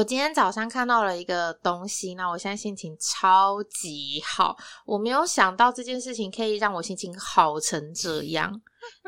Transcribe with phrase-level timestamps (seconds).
[0.00, 4.56] 我今天早上看到了一个东西，那我现在心情超级好。
[4.86, 8.50] 我没有想到这件事情可以让我心情好成这样。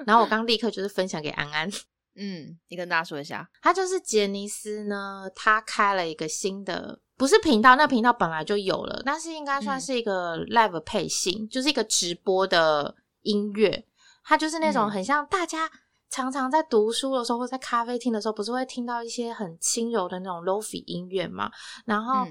[0.05, 1.67] 然后我刚立刻就是分享给安安，
[2.17, 13.83] 嗯，你跟大家说一下，他就是杰尼斯呢，他开了一个新的，不是频道，那频道本来就有了，但是应该算是一个 live 配信，就是一个直播的音乐。
[14.25, 15.71] 它就是那种很像大家。
[16.13, 21.51] 常常在读书的时候，或在咖啡厅的时候，不是会听到一些很轻柔的那种 lofi 音乐嘛？
[21.87, 22.27] 然后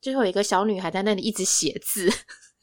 [0.00, 2.10] 就有一个小女孩在那里一直写字。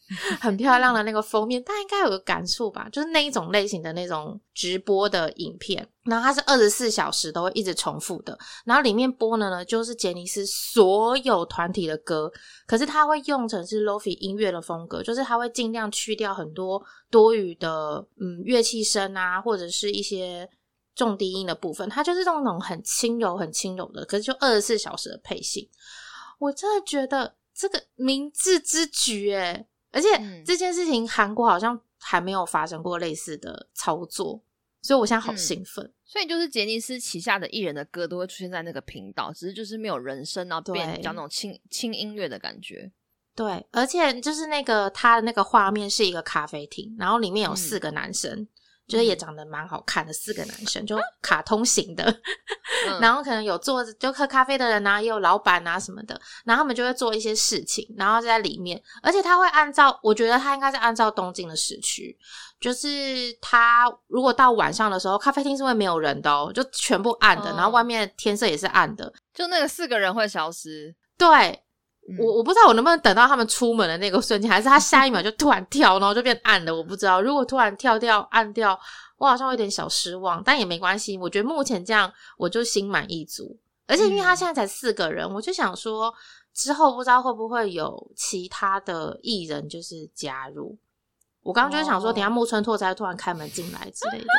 [0.40, 2.88] 很漂亮的那个封面，大家应该有个感触吧？
[2.94, 12.31] 就是那一种类型的那种直播的影片，然后它是二十四小时都会一直重复的，然后里面播的呢就是杰尼斯所有团体的歌，
[12.66, 16.81] 可是它会用成是 lofi 音乐的风格，就是它会尽量去掉很多
[17.12, 20.50] 多余的嗯乐器声啊，或者是一些
[20.98, 25.70] 重低音的部分，它就是这种很轻柔、很轻柔的，可是就二十四小时的配信，
[26.40, 30.09] 我真的觉得这个明智之举，诶而且
[30.44, 34.42] 这件事情韩国好像还没有发生过类似的操作，
[34.81, 35.94] 所以我现在好兴奋。
[36.03, 42.92] 所以就是杰尼斯旗下的艺人的歌都会出现在那个频道，只是就是没有人声，然后变比较那种轻轻音乐的感觉。
[43.36, 48.48] 对，而且就是那个他的那个画面是一个咖啡厅，然后里面有四个男生。
[48.88, 52.22] 觉得也长得蛮好看的，四个男生就卡通型的，
[53.02, 62.18] 然后可能有做就喝咖啡的人啊，也有老板啊什么的，然后他们就会做一些事情，然后在里面，而且他会按照，我觉得他应该是按照东京的时区，
[62.60, 71.64] 就是他如果到晚上的时候，咖啡厅是会没有人的哦，就全部暗的，然后外面天色也是暗的，就那个四个人会消失，对。
[72.17, 76.73] 我我不知道我能不能等到他们出门的那个瞬间，还是他下一秒就突然跳，然后就变暗了。
[76.73, 78.80] 我不知道，如果突然跳掉暗掉，
[79.17, 81.17] 我好像有点小失望，但也没关系。
[81.17, 83.59] 我觉得目前这样我就心满意足。
[83.88, 86.13] 而且因为他现在才四个人，我就想说
[86.53, 90.78] 之后不知道会不会有其他的艺人就是加入。
[91.41, 94.28] 我刚刚就是想说，等下木村拓哉突然开门进来之类的。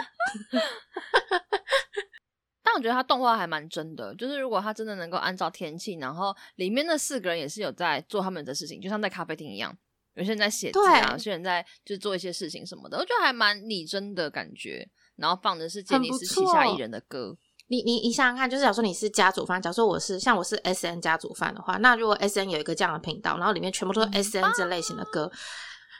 [2.70, 9.74] 但我觉得他动画还蛮真的，就是如果他真的能够按照天气，然后里面那四个人也是有在做他们的事情，就像在咖啡厅一样，
[10.16, 14.86] 有些人在写字啊，有些人在就做一些事情什么的，我觉得还蛮拟真的感觉。
[15.16, 17.34] 然后放的是杰尼斯旗下艺人的歌，
[17.68, 25.32] 你你你想想看，就是假如说你是家族 fan，假如说我是像我是 S N 家族饭的话，那如果 S N 有一个这样的频道，然后里面全部都是 S N 这类型的歌。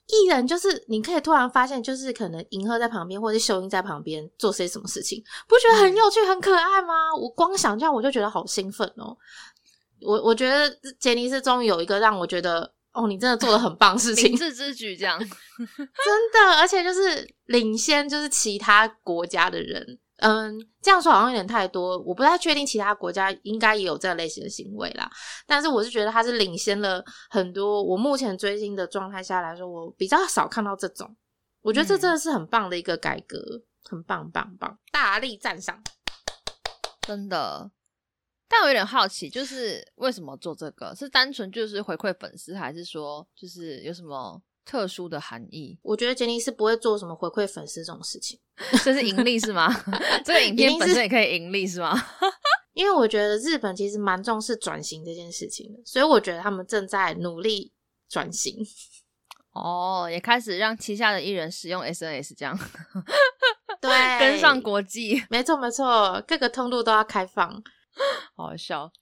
[0.08, 7.14] 艺人就是你可以突然发现，就是可能银赫在旁边，或者是秀英在旁边做些什么事情，不觉得很有趣、很可爱吗？
[7.14, 9.16] 我光想这样，我就觉得好兴奋哦！
[10.00, 19.98] 我我觉得杰尼斯终于有一个让我觉得，哦，你真的做的很棒事情 明智之举，这样 真的，而且就是领先，就是其他国家的人。
[20.18, 25.08] 嗯，这样说好像有点太多，我不太确定其他国家应该也有这类型的行为啦。
[25.46, 27.82] 但是我是觉得他是领先了很多。
[27.82, 31.16] 我目前追星的状态下来说，我比较少看到这种。
[31.60, 33.38] 我觉得这真的是很棒的一个改革，
[33.84, 35.80] 很棒棒棒，大力赞赏，
[37.02, 37.70] 真的。
[38.48, 40.94] 但我有点好奇，就是为什么做这个？
[40.96, 44.42] 是单纯就是回馈粉丝，还是说就是有什么？
[44.68, 48.38] 特殊的含义，我觉得杰尼斯不会做什么回馈粉丝这种事情，
[48.84, 49.74] 这是盈利是吗？
[50.22, 51.94] 这个影片本身也可以盈利是吗？
[52.74, 57.72] 因为我觉得日本其实蛮重视转型这件事情的，所以我觉得他们正在努力
[58.10, 58.54] 转型。
[59.52, 62.56] 哦，也开始让旗下的艺人使用 SNS，这样
[63.80, 63.90] 对，
[64.20, 67.60] 跟上国际，没错没错，各个通路都要开放，
[68.36, 68.92] 好笑。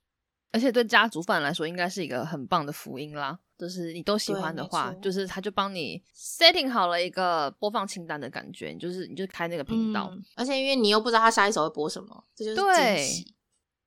[0.57, 3.39] 而且对家族粉来说，应该是一个很棒的福音啦。
[3.59, 13.35] 就是你都喜欢的话，就是他就帮你 setting 好了一个播放清单的感觉，你就是你就开那个频道，而且因为你又不知道他下一首会播什么，这就是惊喜。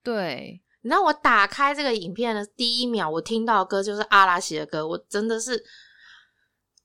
[0.03, 5.63] 对，你知道我打开这个影片的第一秒，我听到的歌就是阿拉西的歌，我真的是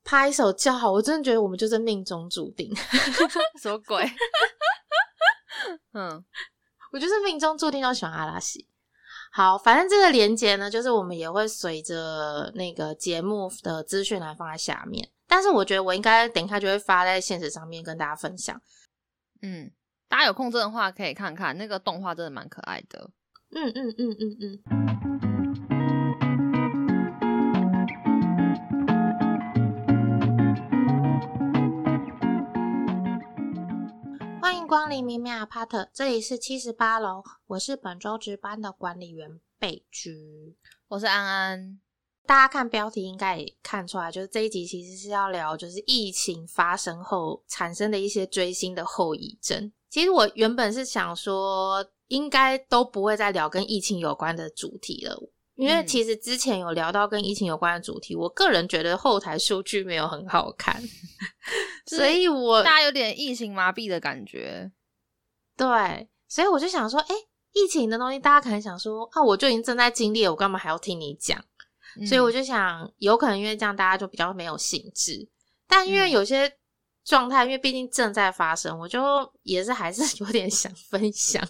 [0.03, 2.75] 拍手叫好，我真的觉得我们就是命中注定，
[3.61, 4.03] 什么鬼？
[5.93, 6.25] 嗯，
[6.91, 8.67] 我就是命中注定要喜欢阿拉西。
[9.37, 15.09] 好，反正这个连接呢，就是我们也会随着那个节目的资讯来放在下面。
[15.27, 18.63] 但是我觉得我应该等一下就会发在现实上面跟大家分享。
[19.43, 19.69] 嗯，
[20.09, 23.11] 大家有空真的话可以看看那个动画，真的蛮可爱的。
[23.51, 25.24] 嗯嗯嗯嗯嗯。
[34.45, 40.55] 欢迎光临明明阿帕特，这里是七十八楼，我是本周值班的管理员贝居，
[40.87, 41.81] 我是安安。
[42.27, 49.73] 大家看标题应该也看出来，就是这一集其实是要聊，就是疫情发生后产生的一些追星的后遗症。
[49.89, 55.19] 其实我原本是想说，应该都不会再聊跟疫情有关的主题了。
[55.55, 60.83] 因为其实之前有聊到跟疫情有关的主题，我个人觉得后台数据没有很好看，
[61.87, 64.71] 所以我大家有点疫情麻痹的感觉。
[65.57, 67.15] 对，所以我就想说，哎，
[67.53, 71.43] 疫情的东西，大家可能想说，啊，我就已经正在经历了，我干嘛还要听你讲？
[72.09, 75.29] 所以我就想，有可能因为这样，大家就比较没有兴致。
[75.69, 76.53] 但因为有些
[77.05, 79.01] 状态，因为毕竟正在发生，我就
[79.43, 81.41] 也是还是 有点想分享。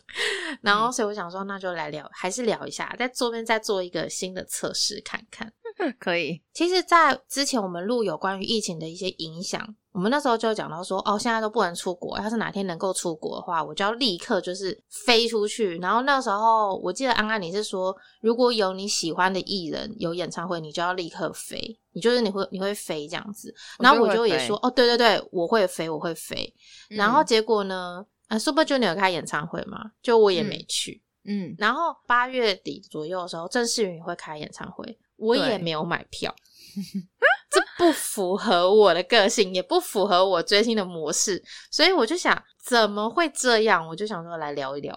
[0.61, 5.51] 然后，所以我想说，那就来聊，还是聊一下，在这边再做一个新的测试看看。
[5.99, 6.43] 可以。
[6.53, 9.75] 其实，在之前我们录有关于疫情的一些影响。
[9.93, 12.19] 我们那时候就讲到说，哦，现在都不能出国。
[12.19, 15.79] 要是哪天能够出国的话，我就要立刻就是飞出去。
[15.79, 21.79] 然后那时候我记得安安你是说，如果有你喜欢的艺人有演唱会，你就要立刻飞。
[21.93, 23.55] 你就是你会你会飞这样子。
[23.79, 26.53] 然后我就也说，哦，对对对，我会飞，我会飞。
[26.89, 31.05] 然后结果呢，啊，Super Junior 开演唱会嘛，就我也没去。
[31.25, 31.55] 嗯。
[31.57, 36.35] 然后八月底左右的时候，郑世云会开演唱会，我也没有买票。
[37.51, 41.41] 这不符合我的个性，也不符合我追星的模式，
[41.71, 43.87] 所以我就想，怎么会这样？
[43.87, 44.93] 我就想说来聊一聊。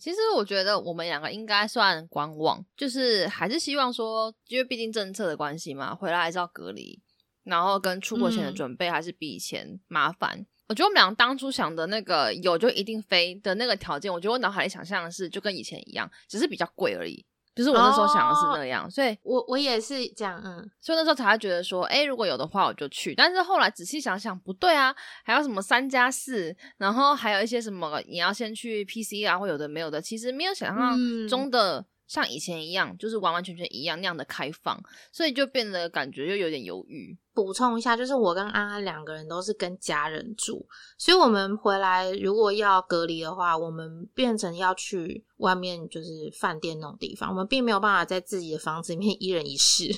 [0.00, 6.98] 其实我觉得我们两个应该算观望，就是还是希望说，因为毕竟政策的关系嘛，回来还是要隔离，
[7.44, 10.46] 然后跟出国前的准备还是比以前麻烦。
[10.68, 17.24] 我觉得我们俩当初想的那个有就一定飞的那个条件，我觉得我脑海里想象的是就跟以前一样，只是比较贵而已。
[17.54, 23.14] 就是我那时候想的是那样，所以我我也是这样，嗯，所以那时候才会觉得说，哎，如果有的话我就去。
[23.14, 30.98] 但是后来仔细想想，不对啊，还有什么三加四，然后还有一些什么，你要先去 PC 啊，或有的没有的，其实没有想象
[31.28, 34.80] 中的像以前一样，就是完完全全一样那样的开放，
[35.12, 37.16] 所以就变得感觉又有点犹豫。
[37.32, 40.64] 补充一下，就是我跟安安两个人都是跟家人住，
[40.96, 49.90] 所以我们回来如果要隔离的话，我们变成要去外面，就是饭店那种地方，我们并没有办法在自己的房子里面 一人一室。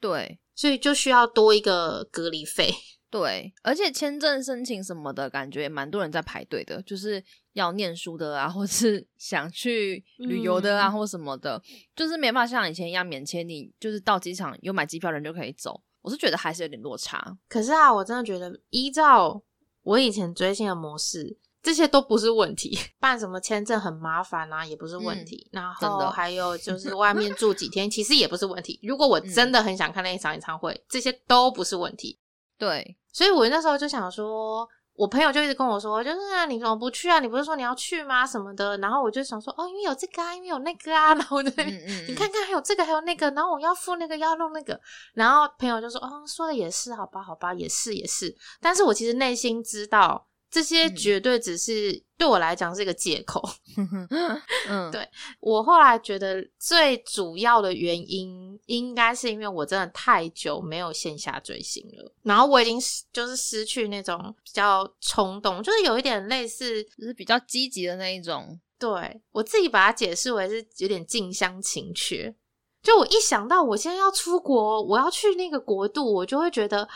[0.00, 2.74] 对，所以就需要多一个隔离费。
[3.10, 7.22] 对，而且签证申请什么的感觉蛮多人在排队的，就是
[7.54, 11.60] 要念书的啊，或是 想去旅游的啊，或什么的，
[11.96, 15.82] 就是没办法像以前一样免签，你就是到机场有买机票人就可以走。
[16.02, 19.42] 我是觉得还是有点落差，可是啊，我真的觉得依照
[19.82, 22.78] 我以前追星的模式，这些都不是问题。
[22.98, 25.48] 办什么签证很麻烦啊，也不是问题。
[25.52, 28.80] 然后还有就是外面住几天，其实也不是问题。
[28.82, 32.18] 如果我真的很想看那一场演唱会，这些都不是问题。
[32.56, 34.68] 对，所以我那时候就想说。
[34.96, 37.20] 我朋友就一直跟我说，就是啊，你怎么不去啊？
[37.20, 38.26] 你不是说你要去吗？
[38.26, 38.76] 什么的。
[38.78, 41.14] 然后我就想说，哦，因为有这个啊，因为有那个啊。
[41.16, 43.30] 然后对，你看看还有这个，还有那个。
[43.30, 44.78] 然后我要付那个，要弄那个。
[45.14, 48.36] 然后朋友就说，哦，说的也是，好吧，好吧，也是，也是。
[48.60, 50.26] 但是我其实内心知道。
[50.50, 53.40] 这些绝对只是对我来讲是一个借口。
[54.68, 55.08] 嗯，对
[55.38, 62.78] 我后来觉得最主要的原因，应该是因为我真的太久没有线下追星了，然后我已经
[63.12, 68.58] 就是失去那种比较冲动，就是有一点类似，就是比较积极的那一种。
[68.78, 72.34] 对我自己把它解释为是有点近乡情怯。
[72.82, 76.90] 就我一想到我现在要出国，我要去那个国度，我就会觉得啊。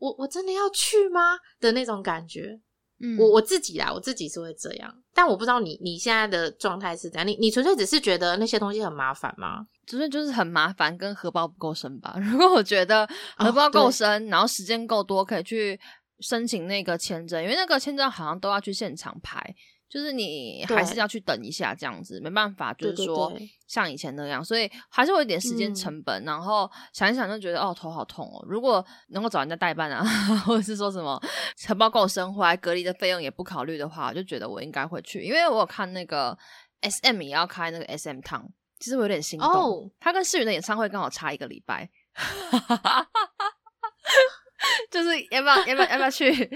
[0.00, 2.58] 我我真的要去吗的那种感觉，
[3.00, 9.66] 嗯，我我自己啦，我自己是会这样，但我不知道你你现在的状态是怎样，你你纯粹只是觉得那些东西很麻烦吗？
[9.86, 12.16] 纯粹就是很麻烦，跟荷包不够深吧。
[12.20, 15.78] 如果我觉得荷包够深，然后时间够多，可以去
[16.20, 19.54] 申请那个签证，因为那个签证好像都要去现场排。
[19.90, 26.22] 就是你还是要去等一下，这样子没办法，就是说像以前那样，所以还是会有点时间成本。
[26.24, 28.46] 然后想一想就觉得哦，头好痛哦。
[28.48, 30.04] 如果能够找人家代办啊，
[30.46, 31.20] 或者是说什么
[31.56, 36.38] 承包够生活，隔离的费用也不考虑的话，我就觉得我应该会去，因为我有看那个
[36.82, 38.44] S M 也要开那个 S M Town，
[38.78, 39.90] 其实我有点心动。
[39.98, 41.90] 他跟世云的演唱会刚好差一个礼拜，
[44.88, 46.48] 就是要不要要不要要不要去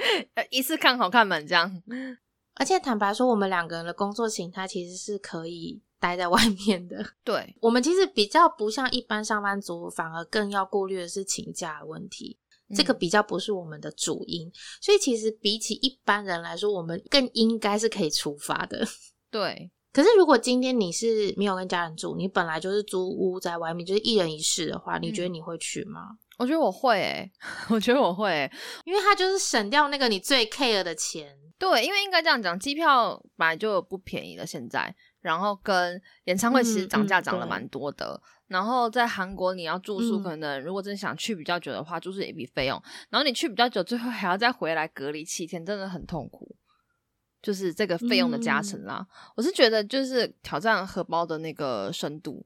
[0.50, 1.82] 一次看好看满这样。
[2.54, 7.04] 而且坦白说，我们两个人的工作形态其实是可以 待在外面的。
[7.22, 12.38] 对，我们其实比较不像一般上班族，反而更要顾虑的是请假问题。
[12.74, 18.86] 这个比较不是我们的主因，所以其实比起一般人来说，我们更应该是可以出发的。
[19.30, 19.70] 对。
[19.92, 26.18] 可是如果今天你是没有跟家人住，你本来就是租屋在外面，就是一人一室的话，你觉得你会去吗？
[26.38, 27.30] 我觉得我会诶，
[27.68, 28.50] 我觉得我会，
[28.84, 31.36] 因为它就是省掉那个你最 care 的钱。
[31.56, 38.20] 对，因为应该这样讲，机票本来就不便宜了，现在，然后跟演唱会其实涨价涨了蛮多的。
[38.48, 42.82] 然后在韩国你要住宿，可能如果真想去比较久的话，住宿也一笔费用。
[43.08, 46.56] 然后你去比较久，最后还要再回来隔离七天，真的很痛苦。
[47.40, 49.06] 就是这个费用的加成啦。
[49.36, 52.44] 我是觉得就是挑战荷包的那个深度，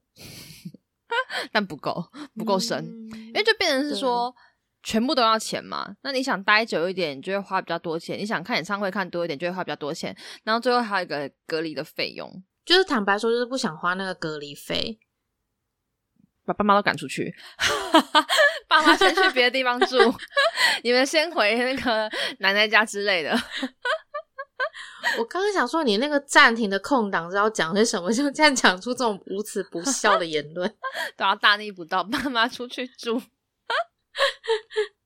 [1.52, 2.04] 但不够
[2.36, 4.34] 不够深，因为就变成是说
[4.82, 5.96] 全部都要钱嘛。
[6.02, 10.16] 那你想待久一点，你就会花比较多钱；你想看演唱会看多一点，就会花比较多钱。
[10.44, 14.98] 然后最后还有一个隔离的费用，就是坦白说，就是不想花那个隔离费。
[16.44, 17.30] 把爸妈都赶出去，
[18.66, 19.98] 爸妈先去别的地方住，
[20.82, 23.38] 你们先回那个奶奶家之类的。
[25.16, 28.12] 我刚刚想说，你那个暂停的空档是要讲些什么？
[28.12, 30.68] 就这样讲出这种无耻不孝的言论，
[31.16, 33.22] 都要大逆不道，爸妈出去住。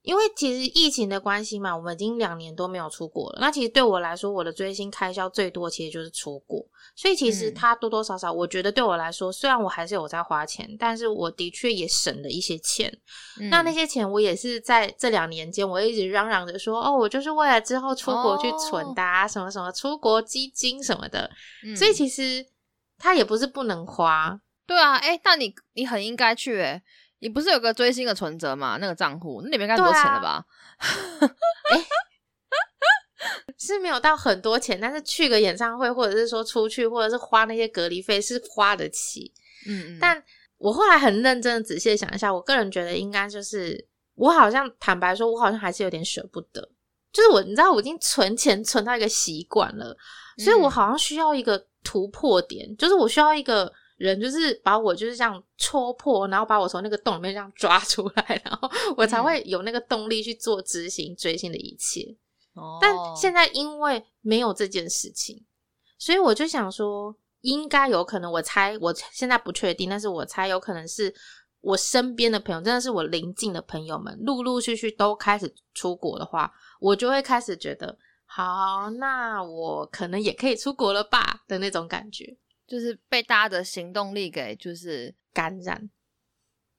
[0.02, 3.38] 因为其实疫情的关系嘛，我们已经两年多没有出国了。
[3.40, 6.64] 那其实对我来说，我的追星开销最多其实就是出国。
[6.96, 12.92] 所以其实它多多少少，我觉得对我来说，虽然我还是有在花钱，但是我的确也省了一些钱。
[13.48, 21.30] 那那些钱我也是在这两年间，我一直嚷嚷着说：“哦，我就是为了之后出国去存的啊，什么什么出国基金什么的。”
[21.76, 22.44] 所以其实
[22.98, 24.40] 它也不是不能花。
[24.66, 26.82] 对啊，哎，那你你很应该去哎。
[27.22, 28.78] 你不是有个追星的存折吗？
[28.80, 30.44] 那个账户那里面该多钱了吧？
[31.70, 31.86] 哎，
[33.56, 39.32] 是没有到很多钱，但是去个演唱会，或者是说出去，或者是花那些隔离费，是花得起。
[39.68, 39.98] 嗯嗯。
[40.00, 40.20] 但
[40.58, 43.86] 我后来很认真的仔细想一下，我个人觉得应该就是，
[44.16, 46.68] 我好像坦白说，我好像还是有点舍不得。
[47.12, 49.96] 就是我，你知道，我已经存钱存到一个习惯了，
[50.38, 53.72] 所以我好像需要一个突破点，就是我需要一个。
[54.02, 62.00] 人就是把我就是这样戳破，然后把我从那个洞里面这样抓出来，然后我才会有那个动力去做执行追星的一切。
[62.54, 65.44] 哦，但现在因为没有这件事情，
[65.98, 71.14] 所以我就想说，应该有可能，我猜我现在不确定，但是我猜有可能是
[71.60, 82.36] 我身边的朋友，真的是我邻近的朋友们，陆陆续续都开始出国的话，我就会开始觉得，好，那我可能也可以出国了吧的那种感觉。
[82.72, 85.90] 就是被大家的行动力给就是感染，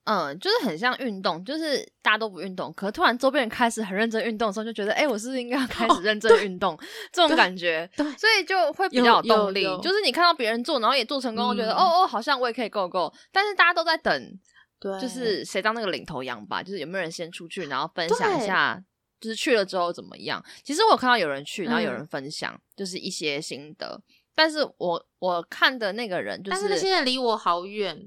[0.06, 6.76] 嗯，就是很像运动，就是大家都不运动，可突然周边人开始很认真运动的时候，就觉得哎，我是不是应该要开始认真运动？
[7.12, 9.62] 这种感觉，对，所以就会比较有动力。
[9.84, 13.14] 就是你看到别人做，然后也做成功，我觉得哦哦，好像我也可以够够。
[13.32, 14.40] 但是大家都在等，
[14.80, 16.64] 对，就是谁当那个领头羊吧？
[16.64, 18.84] 就是有没有人先出去，然后分享一下，
[19.20, 20.44] 就是去了之后怎么样？
[20.64, 24.02] 其实我看到有人去，然后有人分享，就是一些心得。
[24.36, 27.98] 但是我我看的那个人，就是但是现在离我好远。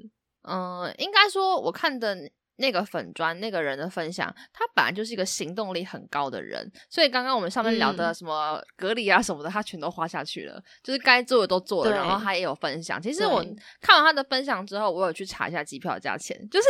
[0.48, 2.16] 嗯，应该说我看的
[2.56, 13.02] 那个粉砖那个人的分享，他本来就是一个行动力很高的人，所以刚刚我们上面聊的什么隔离啊什么的，他全都花下去了，就是该做的都做了，然后他也有分享。
[13.02, 13.44] 其实我
[13.80, 16.68] 看完他的分享之后，我有去查一下机票价钱，就是。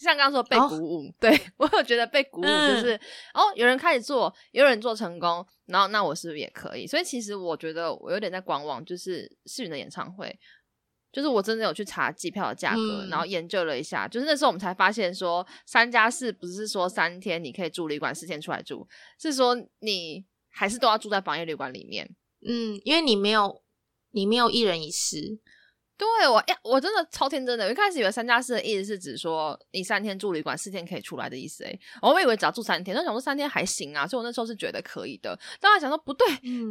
[0.00, 2.98] 像刚刚说被鼓舞， 对我有觉得被鼓舞，就是
[3.34, 6.86] 哦，有人开始做，有人做成功，然后那我是不是也可以？
[6.86, 10.34] 所以其实我觉得我有点在观望，就是世云的演唱会，
[11.12, 18.88] 就是我真的有去查机票的价格，然后研究了一下，就是那时候我们才发现说，三加四不是说三天你可以住旅馆，四天出来住，
[19.20, 22.08] 是说你还是都要住在防疫旅馆里面。
[22.46, 23.62] 嗯，因为你没有
[24.12, 25.38] 你没有一人一室。
[26.00, 27.66] 对我呀，我真的超天真的。
[27.66, 31.62] 我一开始以为三加四的意思是指说你三天住旅馆，四天可以出来的意思。
[31.62, 35.38] 哎，我以为只要住三天，那想说三天还行啊，所以我那时候是觉得可以的。
[35.60, 36.26] 当然想说不对，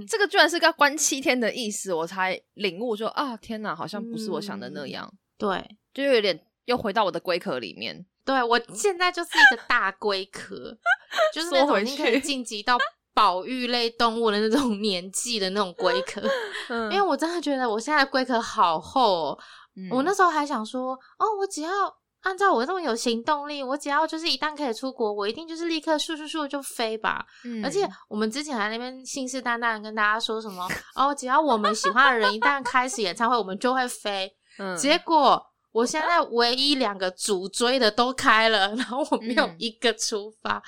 [0.07, 5.13] 这个居然是个关七天的意思，我才领悟说啊，天哪，好像不是我想的那样。
[5.37, 8.03] 对，就有点又回到我的龟壳里面。
[8.25, 10.75] 对我现在就是一个大龟壳，
[11.31, 12.79] 就是那种已经可以晋级到。
[13.19, 16.21] 保育类动物的那种年纪的那种龟壳，
[16.89, 19.39] 因为我真的觉得我现在龟壳好厚哦。
[19.91, 21.69] 我那时候还想说，哦，我只要
[22.21, 27.25] 按照我这么有行动力，我只要就是一旦可以出国，我一定就是立刻咻咻咻就飞吧。
[27.61, 34.31] 而且我们之前在那边信誓旦旦跟大家说什么， 哦，只要我们喜欢的人一旦开始演唱会，我们就会飞。
[34.77, 40.63] 结果我现在唯一两个主追的都开了，然后我没有一个出发。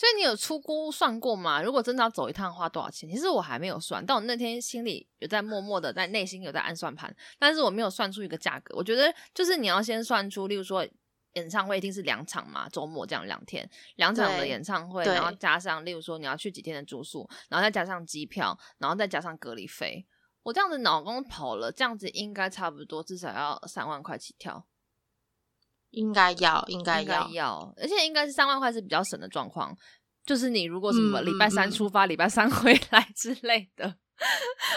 [0.00, 1.60] 所以你有出估算过吗？
[1.60, 3.06] 如果真的要走一趟，花多少钱？
[3.10, 8.74] 其实我还没有算，但我那天心里有在默默的在内心有在按算盘，但是我没有算出一个价格。
[8.74, 10.88] 我觉得就是你要先算出，例如说
[11.34, 20.06] 演唱会一定是两场嘛，周末这样两天两场的演唱会，然后加上例如说你要去几天的住宿，然后再加上机票，然后再加上隔离费，
[20.44, 24.66] 我这样子脑公跑了，这样子应该差不多至少要三万块起跳。
[25.90, 29.76] 应该要，应该要要，而且应该是三万块是比较省的状况。
[30.24, 33.84] 就是你如果什么礼拜三出发，礼拜三 回来之类的。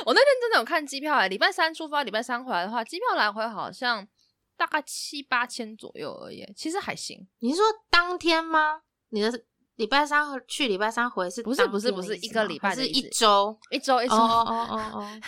[0.05, 4.07] 我那天真的有看机票哎，礼拜三出发，礼拜三回来的话，机票来回好像
[4.55, 7.27] 大概七八千左右而已，其实还行。
[7.39, 8.81] 你是说当天吗？
[9.09, 9.43] 你的
[9.75, 15.21] 礼拜三去，礼拜三回是不是不是不是一个礼拜是一周一周一周哦哦哦哦，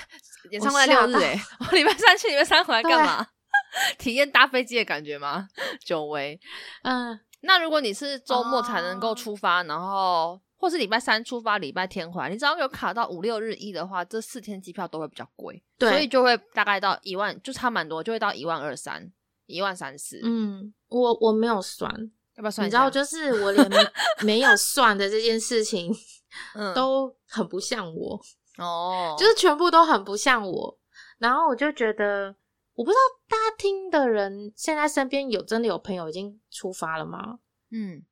[0.50, 3.28] 演唱会六日哎， 我礼拜三去，礼拜三回来干嘛？
[3.98, 5.48] 体验搭飞机的感觉吗？
[5.84, 6.40] 久违。
[6.84, 19.12] 嗯，那如果你是周末才能够出发，然后或是礼拜三出发，礼拜天回来，你只要有卡到五六日一的话，这四天机票都会比较贵，所以就会大概到一万，就差蛮多，就会到一万二三、
[19.46, 20.22] 一万三四。
[20.24, 21.92] 嗯，我我没有算，
[22.38, 22.66] 要不要算？
[22.66, 23.70] 你知道，就是我连
[24.24, 25.94] 没 有算的这件事情，
[26.74, 28.20] 都很不像我
[28.58, 30.80] 哦，就是全部都很不像我，
[31.20, 32.36] 然后我就觉得。
[32.76, 37.40] 我不知道大家听的人现在身边有真的有朋友已经出发了吗？
[37.72, 38.04] 嗯，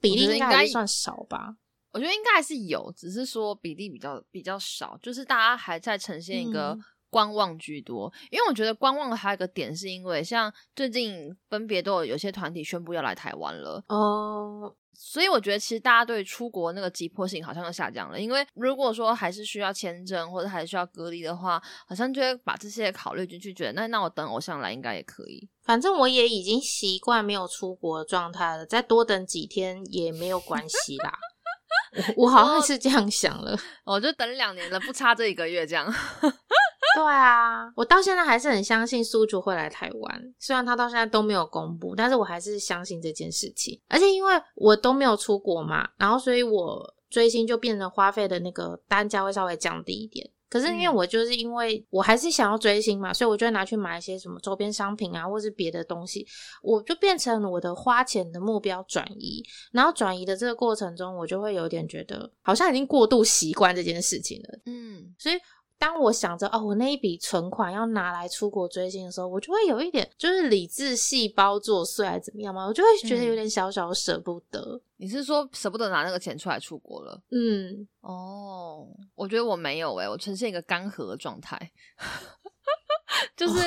[0.00, 1.56] 比例应该算少吧。
[1.92, 6.76] 我觉得应该还是有，只是说比例比较比较少，就是大家还在呈现一个。
[7.12, 18.20] 观望居多，因为我觉得观望还有一个点，是因为像最近分别都有有些团体宣布要来台湾了哦，所以我觉得其实大家对出国那个急迫性好像又下降了。
[18.20, 25.48] 因为如果说还是需要签证或者还需要隔离的话，好像就会把这些考虑进去，觉得那那我等偶像来应该也可以。
[25.62, 31.18] 反正我也已经习惯没有出国的状态了，再多等几天也没有关系啦。
[32.16, 35.86] 我好像是这样想了，我就等两年了，不差这一个月这样。
[36.96, 43.78] 对啊，我到现在还是很相信苏竹会来台湾，虽然他到现在都没有公布，但是我还是相信这件事情。
[43.88, 50.28] 而且因为我都没有出国嘛，然后所以我追星就变成花费的那个单价会稍微降低一点。
[50.48, 56.26] 可是因为我就是因为我还是想要追星嘛，所以我就拿去买一些什么周边商品啊，或是别的东西，
[56.60, 59.44] 我就变成我的花钱的目标转移。
[59.70, 64.58] 然后转移的这个过程中，我就会有点觉得好像已经过度习惯这件事情了。
[64.64, 65.36] 嗯，所以。
[65.80, 72.66] 当我想着哦，我那一笔存款要拿来出国追星的时候，我就会有一点就是理智细胞作祟，还是怎么样嘛？
[72.66, 74.78] 我就会觉得有点小小舍不得。
[74.98, 77.18] 你是说舍不得拿那个钱出来出国了？
[77.30, 81.58] 嗯，哦，我觉得我没有诶，我呈现一个干涸的状态，
[83.34, 83.58] 就是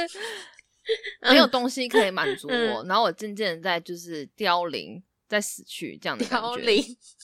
[1.24, 6.78] 没有东西可以满足 我，然后我渐渐在就是凋零，在死去这样的感觉。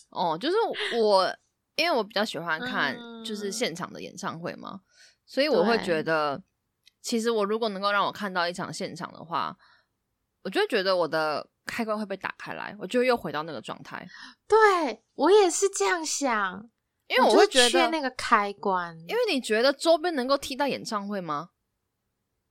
[0.10, 0.56] 哦，就是
[0.99, 1.32] 我。
[1.79, 4.81] 因为我比较喜欢看就是现场的演唱会嘛，
[5.25, 6.43] 所以我会觉得，
[7.01, 9.57] 其实我如果能够让我看到一场现场的话，
[10.43, 14.05] 我就会觉得我的开关会被打开来，我就又回到那个状态。
[14.47, 16.69] 对我也是这样想，
[17.07, 21.51] 因为我会觉得那个开关，因为你觉得周边能够替代演唱会吗？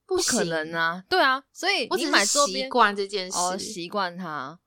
[0.06, 1.04] 不可能啊！
[1.06, 4.58] 对啊，所以你买周边习惯这件事，习惯它。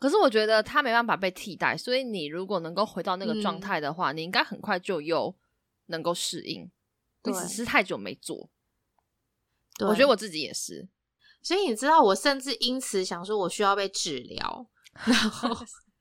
[0.00, 5.32] 可是我觉得它没办法被替代，所以你如果能够回到那个状态的话，你应该很快就又
[5.86, 6.68] 能够适应。
[7.24, 8.48] 你只是太久没做，
[9.80, 10.88] 我觉得我自己也是。
[11.42, 14.66] 所以你知道，我甚至因此想说，我需要被治疗。
[15.04, 15.50] 然后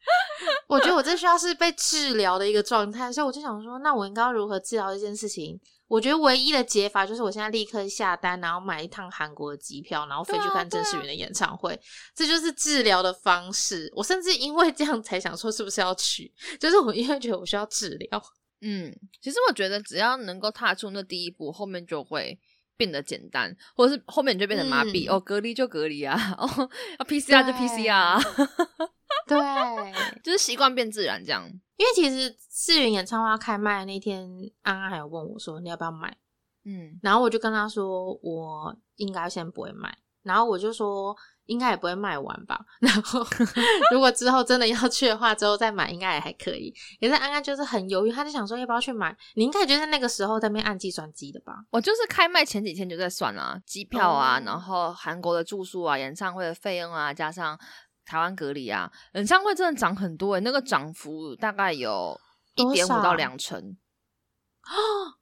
[0.67, 5.59] 我觉得我这需要是被治疗的一个状态，所以我就想说，那我应该要如何治疗这件事情？
[5.89, 11.77] 我觉得唯一的解法就是我现在立刻下单，然后买一趟韩国的机票，然后飞去看郑世云的演唱会。
[12.15, 13.91] 这就是治疗的方式。
[13.95, 16.31] 我甚至因为这样才想说，是不是要去？
[16.59, 18.23] 就是我因为觉得我需要治疗。
[18.61, 22.37] 嗯，其实我觉得只要能够踏出那第一步，后面就会
[22.77, 28.21] 变得简单，或者是后面你就变成麻痹哦，隔离就隔离啊，哦，要 PCR 就 PCR，
[29.27, 29.37] 对，
[30.23, 31.43] 就是习惯变自然这样。
[31.77, 34.29] 因为其实世云演唱会要开卖那天，
[34.63, 36.17] 安安还有问我说你要不要买，
[36.65, 43.25] 嗯，然后我就跟他说我应该先不会买，然后我就说应该也不会卖完吧， 然后
[43.93, 46.69] 如果之后真的要去的话，之后再买应该也还可以。
[46.99, 51.63] 可是安安就是很犹豫，他就想说要不要去买，你应该就在那个时候在那边按计算机的吧？
[51.71, 57.57] 我就是开卖前几天就在算啊，机票啊，然后韩国的住宿啊，演唱会的费用啊，加上。
[58.09, 62.19] 台湾隔离啊，演唱会真的涨很多诶，那个涨幅大概有
[62.55, 63.77] 一点五到两成
[64.61, 64.73] 啊，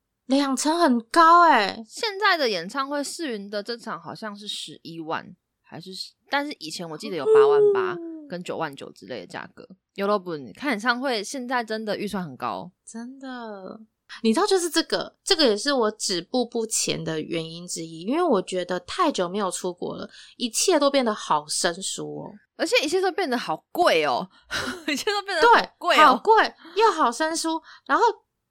[0.28, 1.84] 两成很高诶。
[1.86, 5.92] 现在的演唱会世云的这场好像是十一万，还是
[6.30, 7.98] 但是以前我记得有八万八
[8.30, 9.68] 跟九万九之类的价格。
[9.96, 10.32] 有了不？
[10.56, 13.82] 看演唱会现在真的预算很高，真的。
[14.24, 24.28] 你知道，就是这个，这个也是我止步不前的原因之一，因为我觉得太久没有出国了，一切都变得好生疏哦，而且一切都变得好贵哦，
[24.88, 26.34] 一切都变得对贵，好贵
[26.76, 27.62] 又好生疏。
[27.86, 28.04] 然后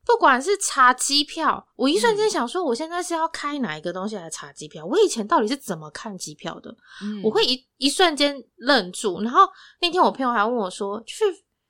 [0.05, 4.87] 不管是查机票，我一瞬间想说，我现在是要开哪一个东西来查机票？
[4.87, 6.75] 我以前到底是怎么看机票的？
[7.25, 9.21] 我会一一瞬间愣住。
[9.23, 9.41] 然后
[9.81, 11.25] 那天我朋友还问我说，去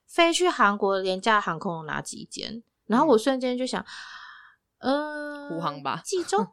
[0.07, 2.63] 飞去韩国廉价航空有哪几间？
[2.87, 3.85] 然后我瞬间就想，
[4.81, 6.47] 嗯，虎航吧，济州。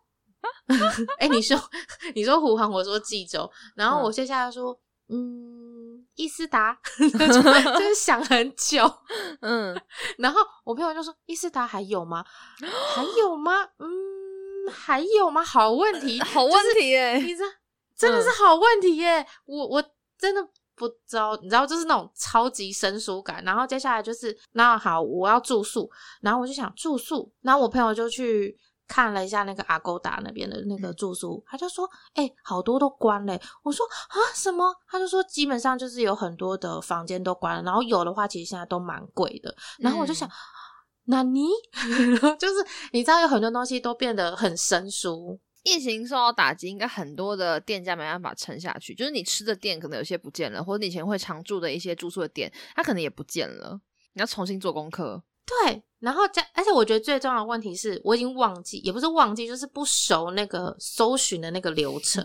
[1.19, 1.57] 哎，你说
[2.15, 3.49] 你说虎航，我说济州。
[3.75, 4.77] 然后我接下来说，
[5.13, 8.83] 嗯，伊斯达， 就是想很久，
[9.41, 9.79] 嗯，
[10.17, 12.25] 然后我朋友就说伊斯达还有吗？
[12.95, 13.51] 还有吗？
[13.77, 15.43] 嗯，还有吗？
[15.43, 17.17] 好问题， 好问题耶！
[17.17, 17.49] 你知道，
[17.95, 19.23] 真的是好问题耶！
[19.45, 19.83] 我我
[20.17, 20.43] 真的
[20.75, 23.43] 不知道，你知道，就是那种超级生疏感。
[23.43, 25.87] 然后接下来就是，那好，我要住宿，
[26.21, 28.57] 然后我就想住宿，然后我朋友就去。
[28.87, 40.29] 看了一下那个阿勾达那边的那个住宿，他就说：“哎，好多都关了。”我说：“啊，什么？”他就说：“基本上就是有很多的房间都关了，然后有的话，其实现在都蛮贵的。”然后我就想
[41.05, 41.47] ：“那你
[42.37, 42.55] 就是
[42.91, 45.39] 你知道，有很多东西都变得很生疏。
[45.63, 48.93] 疫情受到打击，应该很多的店家没办法撑下去。
[48.93, 53.79] 就是你吃的店可能有些不见了，或者你以前会常住的一些住宿的店，它可能也不见了。
[54.13, 62.23] 你要重新做功课。”对，然后加，而且我觉得最重要的问题是我已经忘记，也不是忘记，就是不熟那个搜寻的那个流程。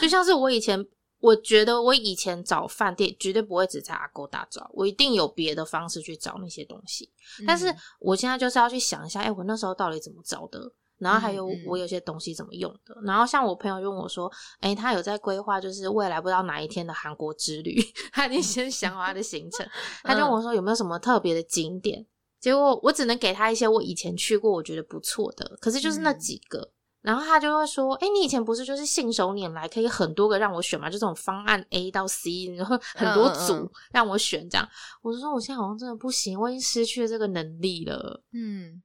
[0.00, 0.84] 就像是我以前，
[1.20, 7.10] 我觉得我以前找饭店绝对不会只在阿勾大找，我一定有别的方式去找那些东西。
[7.46, 10.60] 但是我现在就是要去想一下，哎，我那时候到底怎么找的？
[10.98, 12.94] 然后还有我有些东西怎么用的？
[13.04, 17.80] 然后像我朋友就问我说，哎，他有在规划，就是未来不知道哪一天的韩国之旅，
[18.12, 19.66] 他已经先想好他的行程。
[20.02, 22.04] 他就问我说，有没有什么特别的景点？
[22.40, 26.72] 结果我只能给他一些我以前去过我觉得不错的，可是就是那几个，
[27.02, 30.88] 然后他就会说：“哎，你以前不是就是信手拈来，可以很多个让我选嘛？
[30.88, 34.66] 就这种方案 A 到 C，然后很多组 让我选这样。”
[35.02, 38.82] 我就说：“我现在好像真的不行，我已经失去了这个能力了。”嗯，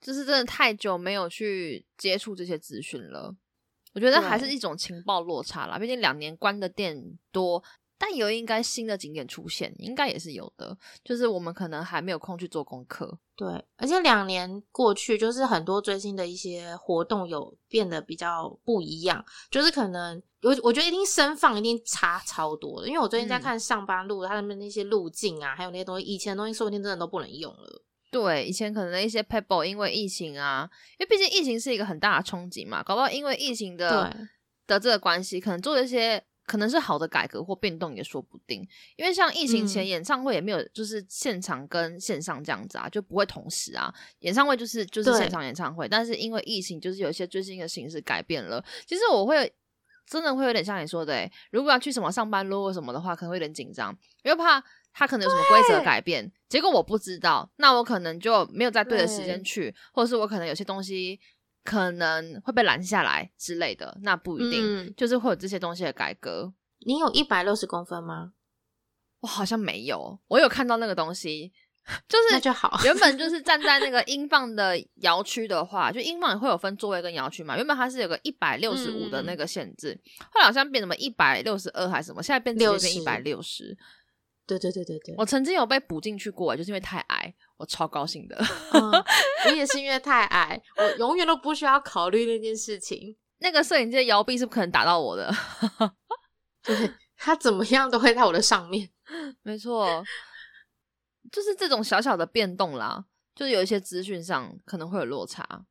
[0.00, 3.34] 就是真的太久没有去接触这些资讯了，
[3.94, 5.78] 我觉得还是一种情报落差啦。
[5.78, 7.62] 毕竟两年关的店多。
[8.06, 13.18] 但有应该新的景点出现，应该也是有的，就是我们可能还没有空去做功课。
[13.34, 27.82] 对，而且两年过去，就是很多最新的一些活动有变得比较不一样，就是可能我我觉得一定声放一定差超多的，因为我最近在看上班路，他们那些路径啊，还有那些东西，以前的东西说不定真的都不能用了。
[28.10, 34.14] 对，以前可能一些 people 因为疫情啊，因为毕竟疫情是一个很大的冲击嘛，搞不好因为疫情的
[34.66, 36.22] 的这个关系，可能做一些。
[36.46, 43.92] 可能是好的改革或变动也说不定，因为像疫情前演唱会也没有就是现场跟线上这样子啊，就不会同时啊。
[44.20, 48.62] 演唱会就是就是现场演唱会，但是因为疫情，就是有一些最新的形式改变了。
[48.86, 49.50] 其实我会
[50.06, 61.18] 真的会有点像你说的，哎，如果要去什么上班路或什么的话，可能会有点紧张，因为怕他可能有什么规则改变，结果我不知道，那我可能就没有在对的时间去，或者是我可能有些东西。
[61.64, 66.52] 可能会被拦下来之类的，那不一定，就是会有这些东西的改革。
[66.86, 68.34] 你有一百六十公分吗？
[69.20, 71.50] 我好像没有，我有看到那个东西，
[72.06, 72.78] 就是那就好。
[72.84, 77.56] 原本就是站在那个英镑的摇区的话，就英镑会有分座位跟摇区嘛。
[77.56, 79.98] 原本它是有个一百六十五的那个限制，
[80.30, 83.74] 后来好像变什么一百六十二还是什么，现在变直接变一百六十。
[84.46, 88.36] 对对对对对，我曾经有被补进去过，就是因为太矮，我超高兴的。
[89.46, 93.16] 我也是因为太矮，我永远都不需要考虑那件事情。
[93.38, 95.32] 那个摄影机的摇臂是不可能打到我的，
[96.62, 98.88] 对，它怎么样都会在我的上面。
[99.42, 100.02] 没错，
[101.30, 105.66] 就是这种小小的变动啦，就是有一些资讯上可能会有落差。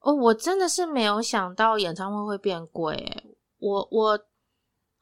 [0.00, 4.26] 哦，我真的是没有想到演唱会会变贵，我我。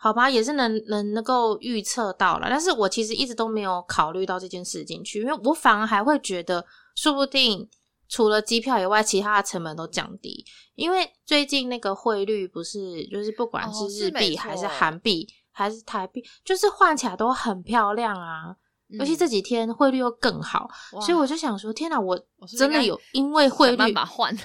[0.03, 7.71] 好吧，也是能能能够预测到了，但是我其实一直都没有考虑到这件事进去，因为我反而还会觉得，说不定
[8.09, 10.45] 除了机票以外，其他的成本都降低。
[10.75, 18.57] 因为最近那个汇率不是，就是不管是日币还是韩币还是台币，就是换起来都很漂亮啊。
[18.89, 20.69] 尤其这几天汇率又更好，
[21.01, 22.19] 所以我就想说，天哪，我
[22.59, 24.37] 真的有因为汇率换，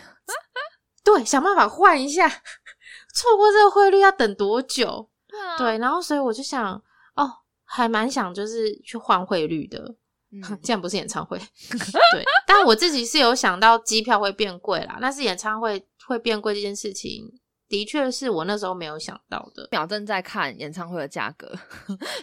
[1.04, 2.30] 对，想办法换一下，
[3.16, 5.10] 错过这个汇率要等多久？
[5.58, 6.74] 对，然后所以我就想，
[7.16, 7.32] 哦，
[7.64, 9.96] 还蛮想就是去换汇率的，
[10.32, 10.42] 嗯。
[10.62, 11.38] 既然不是演唱会，
[12.12, 17.26] 对，但我自己是有想到机票会变贵啦，但是演唱会会变贵这件事情，
[17.68, 19.68] 的确是我那时候没有想到的。
[19.68, 21.52] 表正在看演唱会的价格，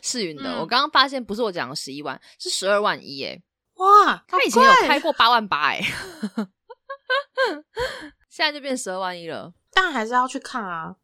[0.02, 3.42] 世云的，我刚刚发现不是我讲的十一万，是十二万一，哎，
[3.74, 5.12] 哇，他以前有开过！
[5.14, 5.80] 八万八，哎，
[8.30, 10.94] 现在就变十二万一了，但还是要去看啊。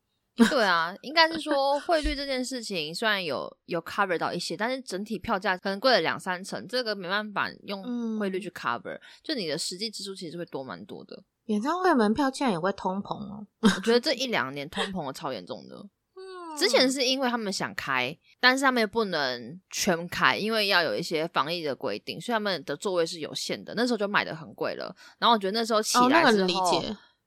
[0.49, 11.23] 对啊，应该是 说汇率这件事情虽然有有 cover 到一些，但是整体票价可能贵了两三成，这个没办法用汇率去 cover，就你的实际支出其实会多蛮多的。
[11.47, 13.45] 演唱会门票竟然也会通膨哦！
[13.61, 15.77] 我觉得这一两年通膨的超严重的。
[16.15, 23.75] 嗯，之前是因为他们想开，但是他们又不能全开，因为要有一些防疫的规定，所以他们的座位是有限的。
[23.75, 24.95] 那时候就买的很贵了。
[25.19, 26.85] 然后我觉得那时候起来之后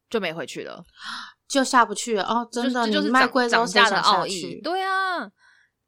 [0.10, 0.82] 就没回去了。
[1.54, 4.60] 就下不去了哦，真的，就是卖贵涨价的奥义。
[4.64, 5.32] 对啊，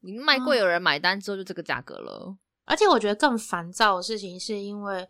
[0.00, 2.36] 你卖贵，有人买单之后就这个价格了。
[2.64, 5.06] 而且我觉得更烦躁的事情，是因为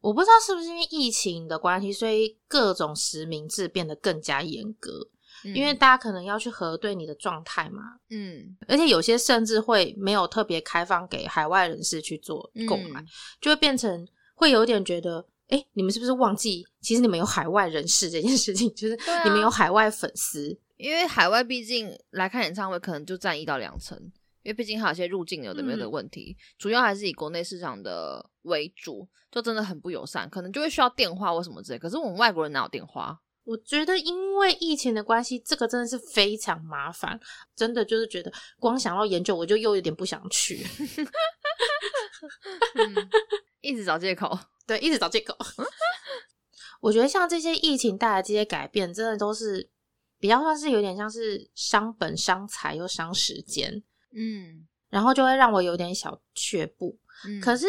[0.00, 4.90] 我不知道是不是因为疫情的关系，所以各种实名制变得更加严格。
[5.54, 13.02] 因为大家可能要去核对你的状态嘛，嗯，而且有些甚至会没有特别开放给海外人士去做购买，
[13.40, 23.96] 就会变成会有点觉得，哎，你们是不是忘记，其实你们有海外人士这件事情，就是你们有海外粉丝，因为海外毕竟来看演唱会可能就占一到两成，
[24.42, 33.20] 因为毕竟还有些入境有的没有的问题，主要还是以国内市场的为主，就真的很不友善，可能就会需要电话或什么之类，可是我们外国人哪有电话？
[33.42, 37.18] 我觉得因为疫情的关系，这个真的是非常麻烦，
[37.56, 40.64] 真的就是觉得光想要研究，我就又有点不想去，
[43.60, 44.38] 一直找借口，
[44.70, 45.36] 对，一直找借口。
[46.80, 49.68] 我觉得像这些疫情带来这些改变，真的都是
[50.20, 53.82] 比较算是有点像是伤本伤财又伤时间，
[54.14, 56.96] 嗯，然后就会让我有点小却步。
[57.42, 57.66] 可是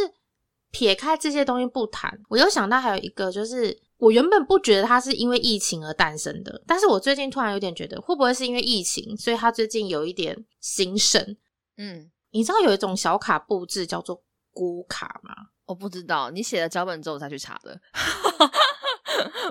[0.70, 3.82] 撇开这些东西不谈，我又想到还有一个就是。
[4.02, 11.38] 我原本不觉得它是因为疫情而诞生的，但是我最近突然有点觉得，会不会是因为疫情，所以它最近有一点心神？
[11.78, 15.36] 嗯，你知道有一种小卡布置叫做孤卡吗？
[15.72, 17.80] 我不知道，你写了脚本之后才去查的。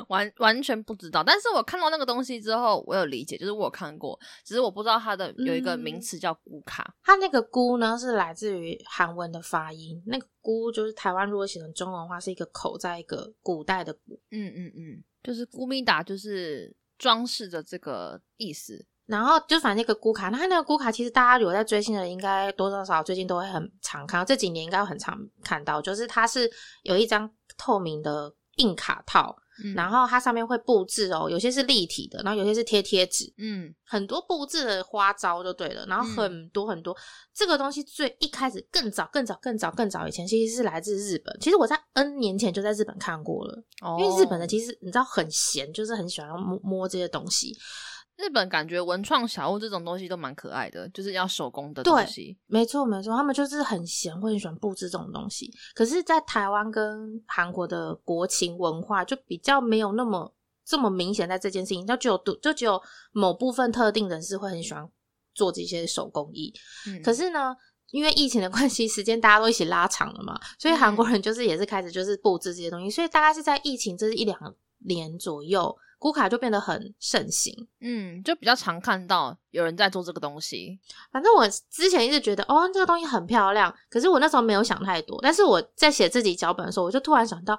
[0.09, 6.95] 完完全不知道，但是我看到那个东西之后，我有理解，就是我有看过，只是我不知道它的有一个名词叫“咕卡”。
[7.03, 14.21] 它那个“咕”呢，是来自于韩文的发音，那个“咕”就是台湾如果写成中文的话，是一个口在一个古代的“古”。
[14.31, 18.85] 嗯嗯嗯，就是“咕咪达”，就是装饰着这个意思。
[19.11, 26.51] 然后就反正那个“咕卡”，那那个“咕卡”其实大家有在追星的人，应该多多少少最近都会很常看到，这几年应该很常看到，就是它是
[26.85, 29.37] 有一张透明的硬卡套。
[29.75, 35.85] 然后它上面会布置哦，有些是立体的，然后有些是贴贴纸，嗯，很多布置的花招就对了。
[35.87, 36.97] 然后很多很多，
[37.35, 41.37] 这个东西最一开始更早更早更早更早以前，其实是来自日本。
[41.43, 43.63] 其实我在 N 年前就在日本看过了，
[43.99, 47.55] 因为日本的其实你知道很闲，就是很喜欢摸摸这些东西。
[48.21, 52.37] 日本感觉文创小物这种东西都蛮可爱的，就是要手工的东西。
[52.47, 55.51] 没错没错，他们就是很闲，会很喜欢布置这种东西。
[55.75, 60.33] 可是，在台湾跟韩国的国情文化就比较没有那么
[60.65, 62.81] 这么明显，在这件事情，就只有就只有
[63.13, 64.87] 某部分特定人士会很喜欢
[65.35, 66.53] 做这些手工艺。
[67.03, 67.57] 可是呢，
[67.91, 72.91] 因为疫情的关系，时间大家都一起拉长了嘛，所以韩国人就是也是开始就是布置这些东西。
[72.91, 75.77] 所以大概是在疫情这一两年左右。
[76.01, 80.81] 古卡就变得很盛行，嗯，就比较常看到有人在做这个东西。
[81.13, 85.21] 反正我之前一直觉得，哦，这个东西很漂亮，可是我那时候没有想太多。
[85.21, 87.55] 但是我在写自己脚本的时候，我就突然想到，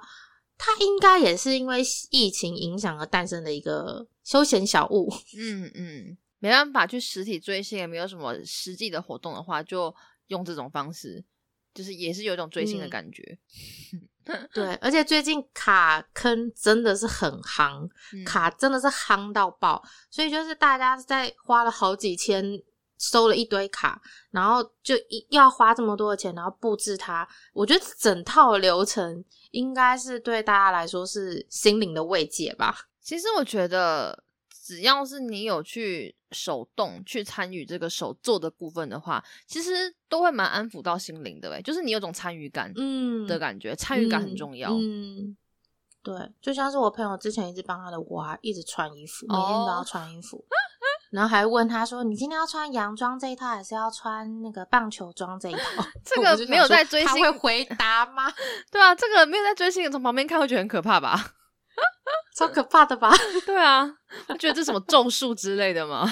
[0.58, 5.08] 它应该也是因为疫情影响而诞生的一个休闲小物。
[5.38, 9.94] 嗯嗯，没办法去实体追星，也没有什么实际的活动的话，就
[10.26, 11.24] 用这种方式，
[11.72, 13.38] 就是也是有一种追星的感觉。
[14.52, 17.88] 对，而且最近卡坑真的是很夯，
[18.24, 22.44] 卡真的是夯到爆，所以就是大家在花了好几千
[22.98, 27.26] 收了一堆卡，然后就一要花这么多的钱，然后布置它。
[27.52, 32.88] 我觉得整套流程应该是对大家来说是心灵的慰藉吧。
[33.00, 34.21] 其实我觉得。
[34.62, 41.60] 只要是你有去手动去参与这个手做的部分的话，其实都会蛮安抚到心灵的呗。
[41.60, 44.70] 就是你有种参与感，嗯的感觉，参与感很重要。
[44.72, 45.36] 嗯，
[46.02, 50.44] 对，就像是我朋友之前一直帮他的娃一直穿衣服，每天都要穿衣服，
[51.10, 58.32] 然后还问他说：“你今天要穿洋装这一套，还是要穿那个棒球装这一套？” 这个没有在追星，他会回答吗？
[58.70, 61.34] 对啊，这个没有在追星的，从旁边看会觉得很可怕吧。
[62.34, 63.12] 超可怕的吧？
[63.46, 63.86] 对啊，
[64.28, 66.10] 我觉得这什么咒术之类的吗？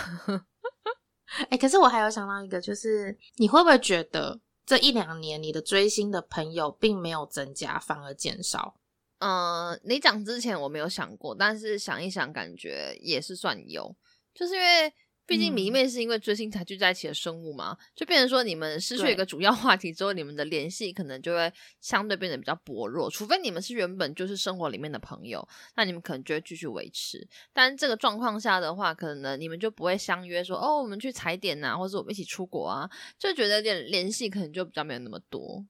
[1.48, 8.74] 哎，可是我还有想到一个，就是你会不会觉得这一两年你的追星的朋友并没有增加，反而减少？
[9.18, 13.94] 嗯，你讲之前我没有想过，但是想一想，感觉也是算有，
[14.34, 14.92] 就是因为。
[15.30, 23.08] 毕竟迷妹是因为追星才聚在一起的生物嘛，就变成说你们失去一个主要话题之后，你们的联系可能就会相对变得比较薄弱。
[23.08, 27.24] 除非你们是原本就是生活里面的朋友，那你们可能就会继续维持。
[27.52, 35.64] 但这个状况下的话，可能你们就不会相约说哦，我们去踩点呐，或者我们一起出国啊，就觉得有点联系可能就比较没有那么多。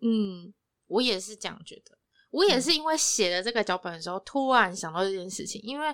[0.00, 0.52] 嗯，
[0.88, 1.96] 我也是这样觉得。
[2.32, 5.86] 我也是因为写了这个脚本的时候，突然想到这件事情，因为。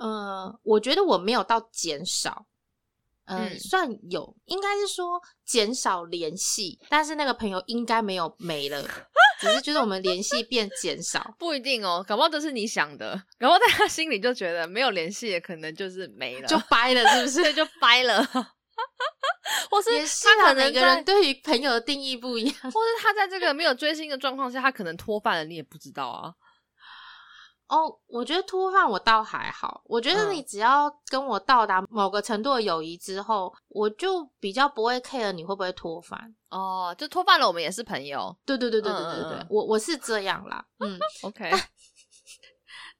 [0.00, 2.46] 呃，我觉得我没有到减少，
[3.26, 8.82] 嗯，算有，应该是说减少联系，但是那个朋友应该没有没了，
[9.38, 17.52] 只是就是我们联系变减少， 不一定哦，搞不好都是你想的，搞不好在他心里就觉得没有联系，可能就是没了，就 掰了，是不是？
[17.52, 18.26] 就掰了。
[19.70, 19.90] 或是
[20.24, 26.32] 他可能每个人对于朋友的定义不一样，或是他在这个没有追星的状况下，他可能脱饭了，你也不知道啊。
[27.70, 36.34] 哦，我觉得脱饭我倒还好，我觉得你只要跟我到达某个程度的友谊之后，我就比较不会 care 你会不会脱饭。
[36.48, 38.36] 哦，就脱饭了，我们也是朋友。
[38.44, 40.66] 对对对对对对对，我我是这样啦。
[40.80, 41.48] 嗯， OK。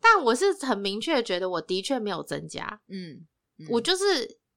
[0.01, 2.81] 但我是很明确觉得，我的确没有增加。
[2.89, 3.27] 嗯，
[3.69, 4.05] 我就是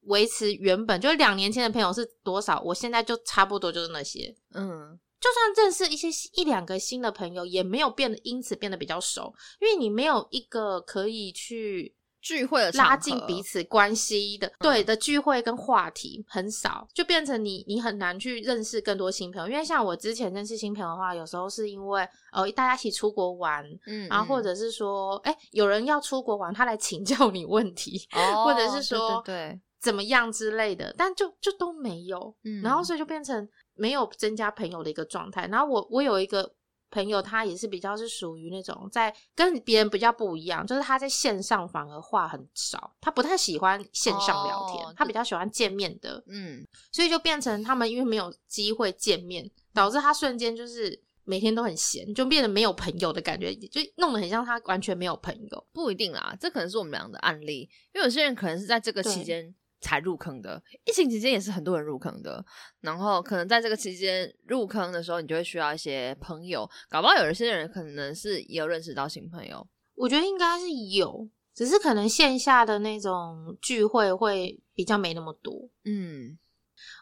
[0.02, 4.36] 维持原本，就是两年前的朋友是多少，我现在就差不多就是那些。
[4.54, 5.00] 嗯。
[5.24, 19.48] 就算认识一些一两个新的朋友，也没有变得因此变得比较熟，因为你没有一个可以去聚会拉近彼此关系的对的聚会跟话题很少，就变成你你很难去认识更多新朋友。
[19.48, 28.06] 因为像我之前认识新朋友的话，有时候是因为呃大家一起出国玩，嗯，然后或者是说哎有人要出国玩，他来请教你问题，
[28.44, 29.58] 或者是说对。
[29.80, 33.46] 怎么样之类的，但就就都没有，嗯，然后所以就变成。
[33.76, 36.54] 没有增加朋友的一个状态，然后我我有一个
[36.92, 55.68] 朋友，他也是比较是属于那种在跟别人比较不一样，就是他在线上反而话很少，他不太喜欢线上聊天，他比较喜欢见面的，嗯，所以就变成他们因为没有机会见面，导致他瞬间就是每天都很闲，就变得没有朋友的感觉，就弄得很像他完全没有朋友。
[55.74, 59.56] 不一定啦，这可能是我们俩的案例，因为有些人可能是在这个期间。
[59.84, 62.44] 才入坑的，疫情期间也是很多人入坑的。
[62.80, 66.68] 然后可能在这个期间入坑的时候，你就会需要一些朋友。
[66.90, 69.68] 搞不好有一些人可能是也有认识到新朋友。
[69.96, 75.70] 我觉得应该是有，只是可能线下的那种聚会会比较没那么多。
[75.84, 76.38] 嗯，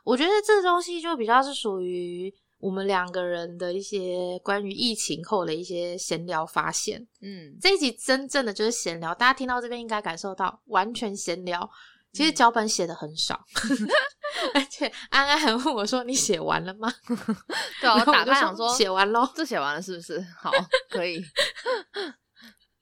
[0.04, 7.08] 我觉得这东西就比较是属于我们两个人的一些关于疫情后的一些闲聊发现。
[7.22, 11.70] 嗯，这一集真正的就是闲聊，大家听到这边应该感受到完全闲聊。
[12.14, 13.40] 其实脚本写的很少，
[14.54, 16.92] 而且安安还问我说：“你写完了吗？”
[17.80, 20.24] 对我打开想说写完喽，这写完了是不是？
[20.38, 20.52] 好，
[20.90, 21.24] 可以。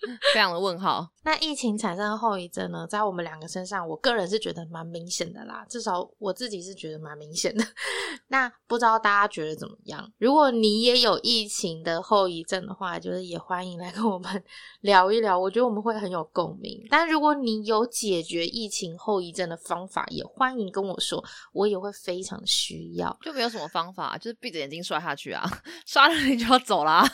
[0.34, 1.08] 非常的问号。
[1.24, 5.66] 那疫情产生的后遗症呢，在我们两个身上，我个人是觉得蛮明显的啦。
[5.70, 7.64] 至少我自己是觉得蛮明显的。
[8.28, 10.12] 那不知道大家觉得怎么样？
[10.18, 14.44] 如果你也有疫情的后遗症的话，就是也欢迎来跟我们
[14.82, 15.38] 聊一聊。
[15.38, 16.86] 我觉得我们会很有共鸣。
[16.90, 23.16] 但如果你有解决疫情后遗症的方法，也欢迎跟我说，我也会非常需要。
[23.22, 25.44] 就没有什么方法，就是闭着眼睛刷下去啊，
[25.86, 27.06] 刷了你就要走啦。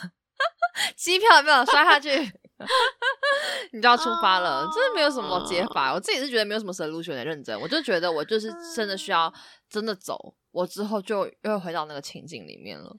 [0.94, 2.10] 机票没有刷下去，
[3.72, 4.68] 你就要出发了。
[4.74, 7.58] 真的没有什么解法，我自己是觉得没有什么 solution 的认真。
[7.60, 9.32] 我就觉得我就是真的需要
[9.68, 12.96] 真的走，我之后就又回到那个情景里面了。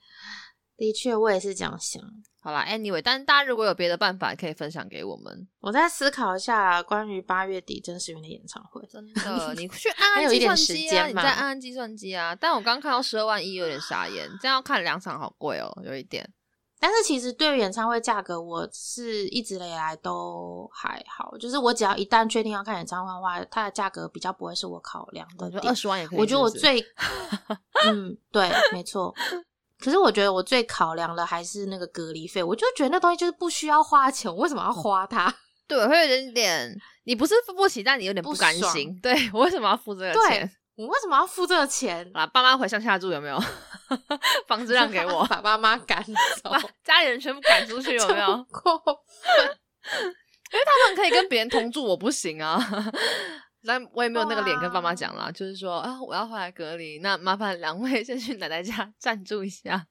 [0.78, 2.02] 的确，我也是这样想。
[2.40, 5.48] 好啦 a n y w a y 但是大家如果有别的办法，可以分享给我们。
[5.60, 8.82] 我再思考一下关于八月底真实云的演唱会。
[8.88, 12.34] 真的，你去 按按计算机啊，你再按按计算机啊。
[12.40, 14.30] 但我刚看到十二万一，有点傻眼。
[14.40, 16.32] 这样要看两场，好贵哦，有一点。
[16.80, 21.36] 但是其实对于演唱会价格，我是一直以来都还好。
[21.38, 25.50] 就是我只要一旦确定要看演唱会的话，它的价格比较不会是我考量的。
[25.50, 26.20] 就二十万也可以。
[26.20, 26.80] 我觉得我最，
[27.86, 29.14] 嗯，对，没错。
[29.80, 32.44] 可是我觉得我最考量的还是那个隔离费。
[32.44, 35.34] 我就觉得那东西就是不需要花钱，我为什么要花它？
[35.68, 38.98] 对，会有点点，你不是付不起，但你有点不甘心。
[39.02, 40.50] 对我为什么要付这个钱？
[40.78, 42.26] 我为什么要付这个钱啊？
[42.28, 43.38] 爸妈回乡下住有没有？
[44.48, 46.04] 房子让给我， 把爸妈赶
[46.42, 48.46] 走，把家里人全部赶出去有没有？
[48.52, 49.58] 过分，
[50.52, 52.64] 因为他们可以跟别人同住，我不行啊。
[53.62, 59.88] 那我也没有那个脸跟爸妈讲啦，就是说啊，我要回来隔离，那麻烦两位先去奶奶家暂住一下，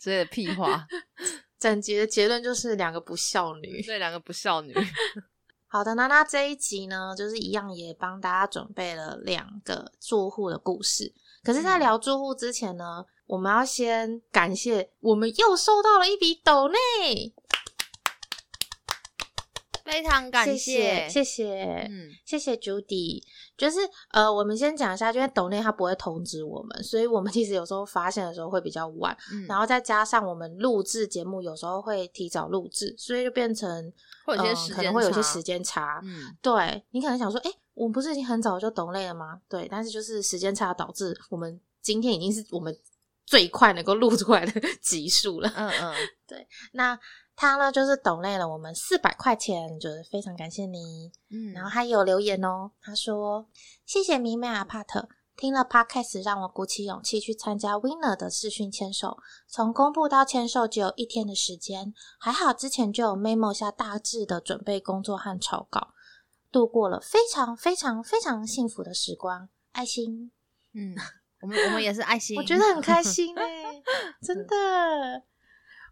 [0.00, 0.84] 之类的屁话。
[1.58, 4.74] 整集的结论就是两个不孝女，对，两个不孝女。
[5.76, 11.12] 好的，那那这一集呢，就是一样也帮大家准备了两个住户的故事。
[11.44, 17.34] 可是，在聊住户之前呢，我们要先感谢我们又收到了一笔抖内。
[19.86, 23.22] 非常感谢，谢谢，嗯，谢谢 Judy。
[23.56, 23.78] 就是
[24.10, 29.16] 呃，我们先讲一下，因为抖内他不会通知我们，所以我们其实有时候发现的时候会比较晚，
[29.48, 33.92] 然后再加上我们录制节目有时候会提早录制，所以就变成
[34.26, 36.00] 会有些时可能会有些时间差。
[36.02, 39.40] 嗯，对你可能想说，哎，我们不是已经很早就抖内了吗？
[39.48, 42.76] 对，但是就是时间差导致我们今天已经是我们
[43.24, 45.50] 最快能够录出来的 集数了。
[45.56, 45.94] 嗯嗯，
[46.26, 46.98] 对，那。
[47.36, 51.12] 他呢，就是懂累了我们四百块钱，就是非常感谢你。
[51.28, 53.46] 嗯，然后他有留言哦，他说
[53.84, 55.06] ：“谢谢迷妹阿帕特，
[55.36, 59.18] 听了 Podcast 让我鼓起勇气去参加 Winner 的视讯签售。
[59.46, 65.92] 从公布到签售只有一天的时间，还好之前就有 memo 下大致的准备工作和草稿，
[66.50, 69.50] 度过了非常非常非常幸福的时光。
[69.72, 70.32] 爱心。”
[70.72, 70.96] 嗯，
[71.42, 73.82] 我们我们也是爱心，我觉得很开心哎，
[74.24, 75.22] 真的。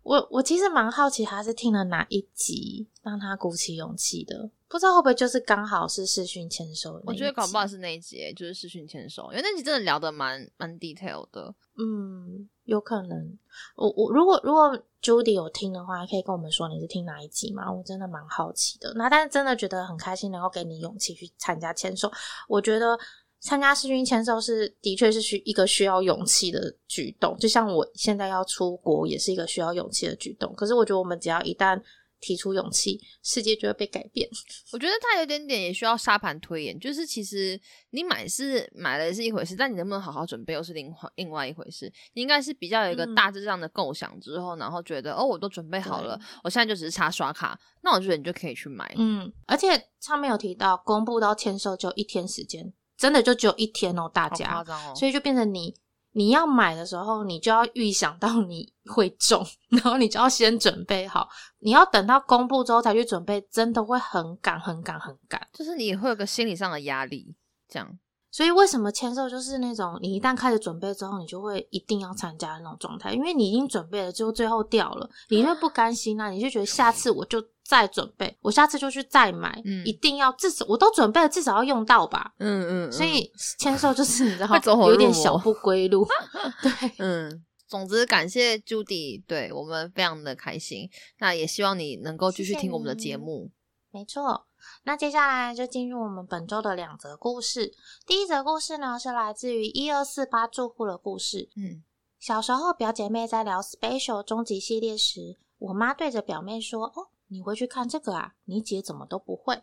[0.04, 4.50] 我我其实蛮好奇，他是听了哪一集让他鼓起勇气的？
[4.68, 7.00] 不知道会不会就是刚好是视讯签收？
[7.04, 11.54] 我觉得搞不好是那一集，就是视讯签收，因为那集真的聊的蛮蛮 detail 的。
[11.78, 13.38] 嗯，有可能。
[13.76, 17.72] 我我如果如果 Judy 有听的话，可以跟我们说你是听哪一集吗？
[17.72, 18.92] 我真的蛮好奇的。
[18.94, 22.12] 那但是真的觉得很开心，能够给你勇气去参加签收。
[22.46, 22.98] 我觉得。
[23.44, 30.50] 参加世军签售是的确是需一个需要勇气的举动，就像我现在要出国也是一个需要勇气的举动。
[30.54, 31.78] 可是我觉得我们只要一旦
[32.20, 34.26] 提出勇气，世界就会被改变。
[34.72, 41.92] 我觉得它有点点也需要沙盘推演，就是其实你买是买了是一回事，但你能不能好好准备又是另外另外一回事。
[42.14, 48.90] 你应该是比较有一个大致上的构想之后，然后觉得哦，我都准备好了，我现在就只是差刷卡，那我觉得你就可以去买。
[48.96, 52.72] 嗯，而且上面有提到公布到签售就一天时间。
[53.04, 54.64] 真的就只有一天哦，大家，
[54.96, 55.74] 所以就变成你
[56.12, 61.28] 你要买的时候，你就要预想到你会中，然后你就要先准备好。
[61.58, 67.36] 你要等到公布之后才去准备，真的会很赶、很赶、很赶，就是你会有个心理上的压力，
[67.68, 67.98] 这样。
[68.34, 73.12] 所以为什么签售就是那种你一旦开始准备之后，你就会一定要参加的那种状态？
[73.12, 76.30] 因为你已经准备了，就最后掉了，你就不甘心啊！
[76.30, 82.34] 你就觉得下次我就再准备，我下次就去再买，一定要至少我都准备了，至少要用到吧？
[82.38, 82.92] 嗯嗯。
[82.92, 83.30] 所以
[83.60, 84.48] 签售就是你知道
[84.88, 86.04] 有点小不归路。
[86.60, 87.44] 对，嗯。
[87.68, 90.90] 总之感谢 Judy，对我们非常的开心。
[91.20, 93.52] 那也希望你能够继续听我们的节目。
[93.92, 94.46] 没错。
[94.84, 97.72] 那接下来就进入我们本周的两则故事。
[98.06, 101.48] 第一则故事呢，是来自于一二四八住户的故事。
[101.56, 101.82] 嗯，
[102.18, 108.34] 小时候表姐妹在聊 Special 终极系列时，我妈对着表妹说：“哦，你会去看这个啊？
[108.44, 109.62] 你姐怎么都不会。”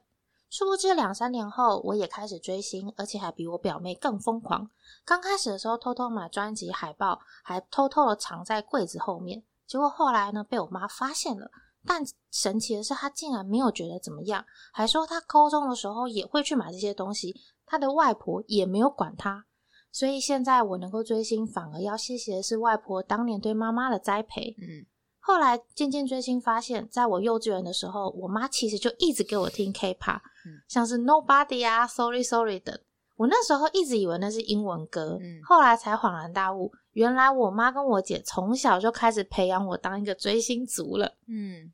[0.50, 4.70] 殊不知两三年后，我也开始追星，而且还比我表妹更疯狂。
[5.06, 9.44] 刚开始的时候，偷偷买专辑海报，还偷偷的藏在柜子后面。
[9.66, 11.50] 结果后来呢，被我妈发现了。
[11.86, 19.46] 但神奇的是，他竟然没有觉得怎么样，还说他高中的时候也会去买这些东西，他的外婆也没有管他。
[19.92, 24.56] 所以现在我能够追星，反而要谢谢的是外婆当年对妈妈的栽培。
[24.62, 24.86] 嗯，
[25.20, 30.22] 后来渐渐追星，发现在我幼稚园的时候，我妈其实就一直给我听 K-pop，
[30.70, 32.80] 像是 Nobody 啊，Sorry Sorry 等。
[33.18, 36.72] 我那时候一直以为那是英文歌，后来才恍然大悟。
[36.94, 41.16] 原来我妈跟我姐从小就开始培养我当一个追星族了。
[41.28, 41.72] 嗯，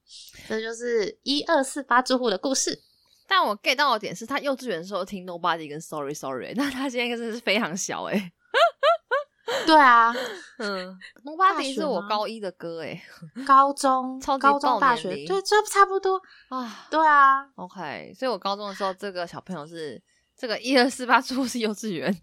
[0.48, 2.82] 这就是一二四八住户的故事。
[3.28, 8.32] 但我 get 到的点是他幼稚园的时候听 Nobody 跟 Sorry Sorry， 那他现在真的是非常小哎。
[9.66, 10.14] 对啊，
[10.58, 13.02] 嗯，Nobody 是我高一的歌哎，
[13.46, 16.86] 高中、 高中、大学，对，这差不多啊。
[16.92, 20.02] 对啊，OK，所以我高中的时候，这个小朋友是
[20.38, 22.14] 这个一二四八住户是幼稚园，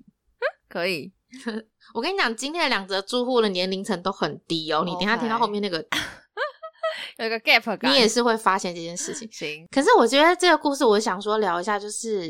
[0.69, 1.13] 可以。
[1.95, 4.83] 我跟你讲，今天的两则住户的年龄层都很低哦。
[4.85, 5.79] 你等下听到后面那个
[7.19, 9.29] 有一个 gap 感，你也是会发现这件事情。
[9.33, 12.29] 行，可是我觉得这个故事，我想说聊一下，就是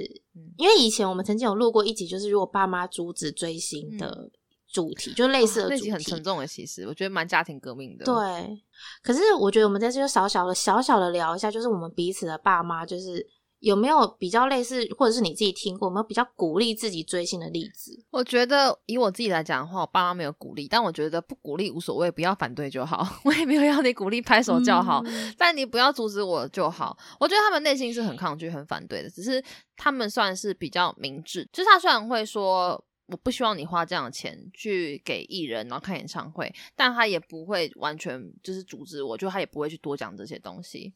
[0.57, 4.31] 因为以前我们曾经有录过一集，就是如果爸妈阻止追星的
[4.73, 6.47] 主题，就类似的主题，很沉重的。
[6.47, 8.05] 其实我觉得蛮家庭革命的。
[8.05, 8.63] 对，
[9.03, 13.27] 可是我觉得我们在这就小小的、小小的聊一下，就是我们彼此的爸妈，就是。
[13.65, 17.99] 有没有比较类似，或者是你自己听过，有没有比较鼓励自己追星的例子？
[18.11, 23.09] 我觉得以我自己来讲的话，我爸妈没有鼓励，但我觉得不鼓励无所谓，不要反对就好。
[23.25, 25.03] 我也没有要你鼓励拍手叫好，
[25.39, 26.95] 但你不要阻止我就好。
[27.19, 29.43] 我觉得他们内心是很抗拒、很反对的，只是
[29.77, 31.49] 他们算是比较明智。
[31.51, 40.93] 就是他虽然会说我不希望你花这样的钱去给艺人，然后看演唱会，但他也不会完全就是阻止我，就他也不会去多讲这些东西。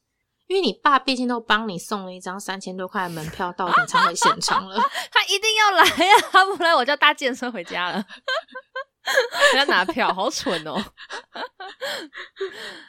[0.49, 4.76] 因为你爸毕竟都帮你送了一张三千多块的门票到演唱会现场了，
[5.12, 6.14] 他一定要来呀！
[6.32, 8.05] 他不来，我叫搭建车回家了。
[9.57, 10.74] 要拿票，好蠢哦！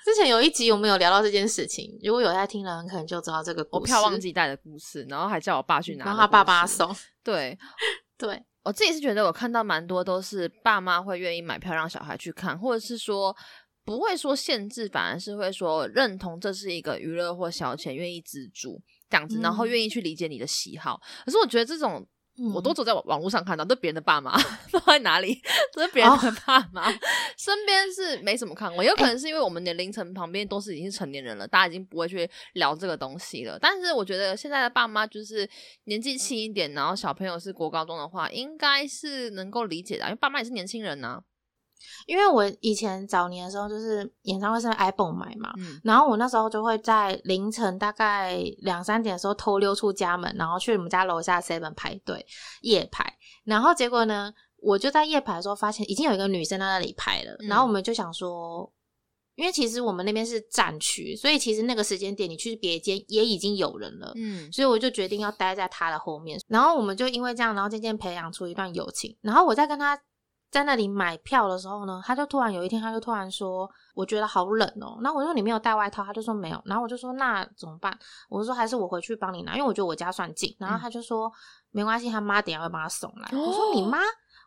[0.04, 6.96] 之前有一集我们有聊到这件事情，如果有在听的人，可能就知道这个我票忘记带的故事，然后还叫我爸去拿，然后他爸爸送。
[7.24, 7.58] 对
[8.18, 13.36] 对，我自己是觉得我看到蛮多都是爸妈会愿意买票让小孩去看，或者是说。
[13.90, 18.80] 不会说限制，反而是会说认同这是一个娱乐或消遣，愿意资助
[19.10, 21.02] 这样子，然后愿意去理解你的喜好。
[21.26, 22.08] 可是我觉得这种，
[22.54, 24.38] 我都走在网络上看到，都别人的爸妈
[24.70, 25.42] 放在哪里，
[25.74, 26.92] 都是别人的爸妈，
[27.36, 28.84] 身边是没什么看过。
[28.84, 33.58] 有可能是因为我们年龄层旁边都是已经是成年人了，大家已经不会去聊这个东西了。
[33.60, 35.50] 但是我觉得现在的爸妈就是
[35.86, 41.24] 年纪轻一点，然后小朋友是国高中的话，应该是能够理解的，因为爸妈也是年轻人呐。
[42.06, 45.54] 因为我以前早年的时候，就是演唱会是 iPhone 买嘛，
[45.84, 52.26] 然后我那时候就会在凌晨大概两三点的时候偷溜出家门，然后去我们家楼下 Seven 排队
[52.62, 58.72] 夜排，然后结果呢，我就在夜排的时候发现，已经有一个女生在那里排了，然后我们就想说，
[59.36, 69.18] 因为其实我们那边是战区，所以其实那个时间点你去别间也已经有人了，嗯，所以我就决定要待在他的后面，然后我们就因为这样，然后渐渐培养出一段友情。
[69.22, 69.98] 然后我在跟他
[70.52, 74.98] 在那里买票的时候呢，他就突然有一天，他就突然说，我觉得好冷哦。
[75.02, 76.62] 然后我说你没有带外套，他就说没有。
[76.66, 77.98] 然后我就说那怎么办？
[78.30, 80.56] 我说还是我回去帮你拿，因为我觉得我家算近。
[80.60, 81.32] 然后他就说
[81.72, 83.30] 没关系，他妈等下会帮他送来。
[83.32, 84.00] 我说你妈。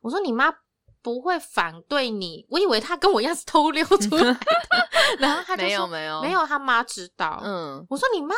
[0.02, 0.52] 我说你妈
[1.00, 4.36] 不会反对你，我以为他跟我一样是偷溜出来的，
[5.20, 7.40] 然后他就说没有没有没有，他妈知道。
[7.44, 8.34] 嗯，我说你妈，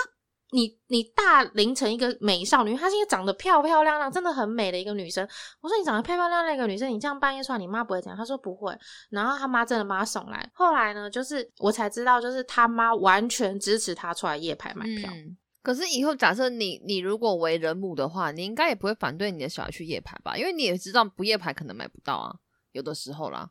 [0.54, 5.28] 你你大龄成一个美少女，她是一个长得漂漂亮亮、真的很美的一个女生。
[5.60, 8.16] 我说你长得漂漂亮亮一个女生，你这样半夜出来，你妈不会讲？
[8.16, 8.72] 她说不会。
[9.10, 10.48] 然后她妈真的把她送来。
[10.54, 15.10] 后来呢，就是我才知道，就是她妈完全支持她出来夜排买票。
[15.60, 20.36] 可是以后假设你你如果为人母的话，你应该也不会反对你的小孩去夜排吧？
[20.36, 22.32] 因为你也知道不夜排可能买不到啊，
[22.70, 23.50] 有的时候啦，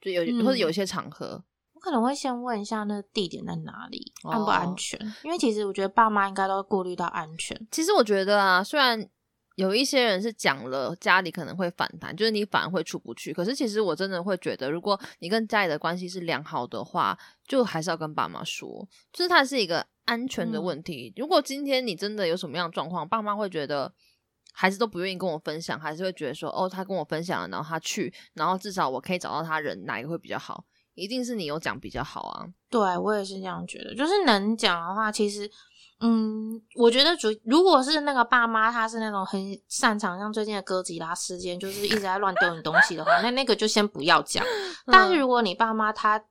[0.00, 1.53] 就有或者有一些场合，我
[1.84, 4.98] 可能会先问一下那地点在哪里，安不安全？
[5.22, 7.54] 因为其实我觉得爸妈应该都会顾虑到安全。
[7.70, 9.06] 其实我觉得啊，虽然
[9.56, 13.32] 有一些人是讲了家里可能会反弹，就是你反而会出不去。
[13.32, 17.16] 可是其实我真的会觉得，如果你跟家里的关系是良好的话，
[17.46, 19.86] 就还是要跟爸妈说，就是它是一个。
[20.06, 21.10] 安全的问题。
[21.16, 23.90] 如果今天你真的有什么样的状况，爸妈会觉得
[24.52, 30.62] 孩子都不愿意跟我分享，还是会觉得说，哦，他跟我分享了，然后他去，然后至少我可以找到他人，哪一个会比较好？
[30.94, 32.46] 一定是你有讲比较好啊。
[32.70, 35.50] 对我也是这样觉得，就是能讲的话，其实，
[36.00, 44.44] 嗯，我觉得主如果是那个爸妈，他是那种很擅长像最近的哥吉拉事件，就是一直在乱丢你东西的话，那那个就先不要讲。
[44.86, 46.22] 但是如果你爸妈他。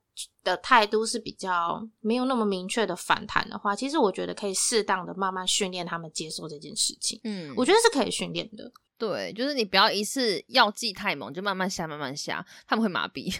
[0.44, 7.20] 的态度是比较没有那么明确的反弹的话，其实我觉得可以适当的慢慢训练他们接受这件事情。
[7.24, 8.70] 嗯，我觉得是可以训练的。
[8.96, 13.34] 对，就是你不要一次药剂太猛，就慢慢下，慢慢下，他们会麻痹。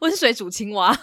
[0.00, 0.94] 温水煮青蛙，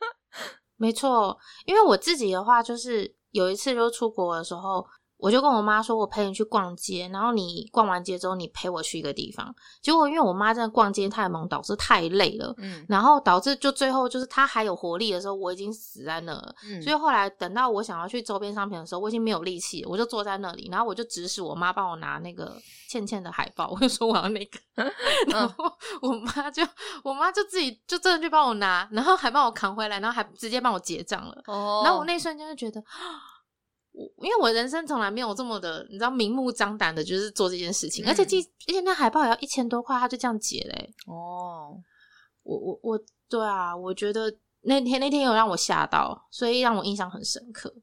[0.76, 1.38] 没错。
[1.66, 4.86] 因为我自己的话，就是有一次就出国的时候。
[5.20, 9.54] 我就跟我妈说，我陪你去逛街，然后你逛完街之后，你陪我去一个地方。
[9.82, 16.54] 结果因为我妈真的逛街太忙，导致太累了，嗯，然后导致就最后就是她还有活力的时候，我已经死在那了。
[16.64, 22.56] 嗯，所以后来等到我想要去周边商品的时候，我已经没有力气，我就坐在那里，然后我就指使我妈帮我拿那个
[22.88, 24.58] 倩倩的海报，我就说我要那个，
[25.28, 26.62] 然后我妈就
[27.02, 31.42] 我妈就自己就真的去帮我拿，然后还帮我扛回来，然后还直接帮我结账了。
[31.46, 32.82] 哦，然后我那瞬间就觉得。
[33.92, 40.94] 我因为我人生从来没有这么的，你知道明目张胆的，就是做这件事情，而且记，而且那海报也要一千多块，他就这样结嘞。
[41.06, 41.76] 哦，
[42.42, 44.32] 我我我，对啊，我觉得
[44.62, 47.74] 那天那天有让我吓到，所以让我印象很深刻。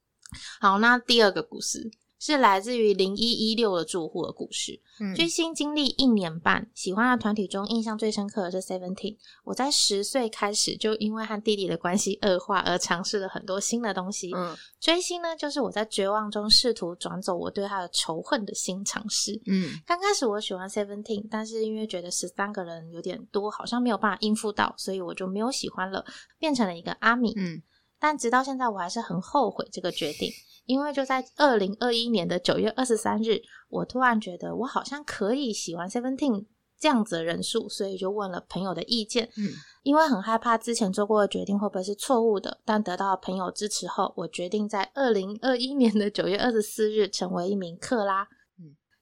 [0.60, 1.90] 好，那第二个故事。
[2.20, 4.80] 是来自于零一一六的住户的故事。
[5.16, 9.18] 追星经历一年半，喜欢的团体中印象最深刻的是 Seventeen。
[9.44, 14.32] 我在十岁开始就因为和弟弟的关系恶化而尝试了很多新的东西。
[14.34, 19.40] 嗯，追星呢，就是我在绝望中试图转走我对他的仇恨的新尝试。
[19.46, 26.04] 嗯，刚开始我喜欢 Seventeen，但是因为觉得十三个人有点多，好像没有办法应付到，所以我就没有喜欢了，
[26.40, 27.34] 变成了一个阿米。
[27.38, 27.62] 嗯，
[28.00, 30.32] 但直到现在，我还是很后悔这个决定。
[30.66, 36.46] 因为就在二零二一年的九月二十三日，我突然觉得我好像可以喜欢 Seventeen
[36.78, 39.30] 这样子的人数，所以就问了朋友的意见。
[39.38, 39.50] 嗯，
[39.84, 48.28] 因为很害怕之前做过的决定会不会是错误的，但得到朋友支持后，我决定在二零二一年的九月二十四日成为一名克拉。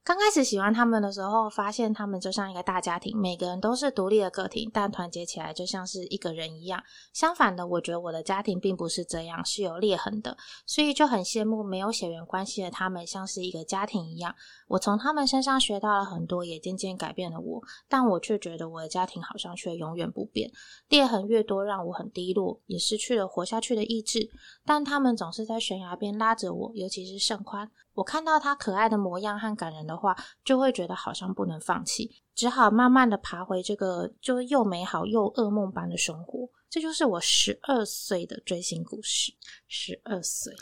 [0.06, 6.80] 刚开始喜欢他们的时候，发现他们就像一个大家庭，每个人都是独立的个体，但团结起来就像是一个人一样。
[7.12, 14.32] 相反的，我觉得我的家庭并不是这样，是有裂痕的，所以就很羡慕没有血缘关系的他们，像是一个家庭一样。
[14.68, 20.48] 我从他们身上学到了很多，也渐渐改变了我，但我却觉得我的家庭好像却永远不变。
[20.88, 24.30] 裂痕越多，让我很低落，也失去了活下去的意志。
[24.64, 27.68] 但他们总是在悬崖边拉着我，尤其是盛宽。
[27.96, 36.46] 我看到他可爱的模样和感人的话，就会觉得好像不能放弃，只好慢慢的爬回这个就又美好又噩梦般的生活。
[36.68, 39.32] 这就是我十二岁的追星故事。
[39.66, 40.54] 十二岁，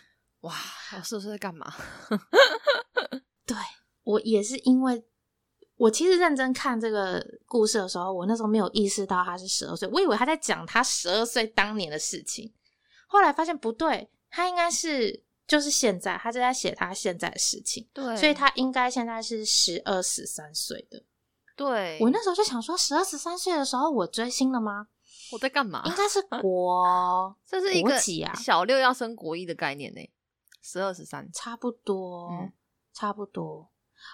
[0.42, 0.54] 哇，
[0.96, 1.74] 我十二岁在干嘛？
[3.44, 3.56] 对
[4.04, 5.04] 我也是因为，
[5.74, 12.54] 我其实认真看这个故事的时候，我那时候没有意识到他是十二岁，我以为他在讲他十二岁当年的事情，
[13.08, 15.24] 后来发现不对，他应该是。
[15.46, 21.02] 就是现在，他就在写他现在的事情，对，所以他应该现在是十二十三岁的。
[21.56, 24.88] 对，我那时候就想说，十二十三岁的时候我追星了吗？
[25.32, 25.82] 我在干嘛？
[25.86, 27.98] 应该是国， 这是一个
[28.34, 30.00] 小六要升国一的概念呢。
[30.62, 32.30] 十二十三，差不多，
[32.92, 33.70] 差不多。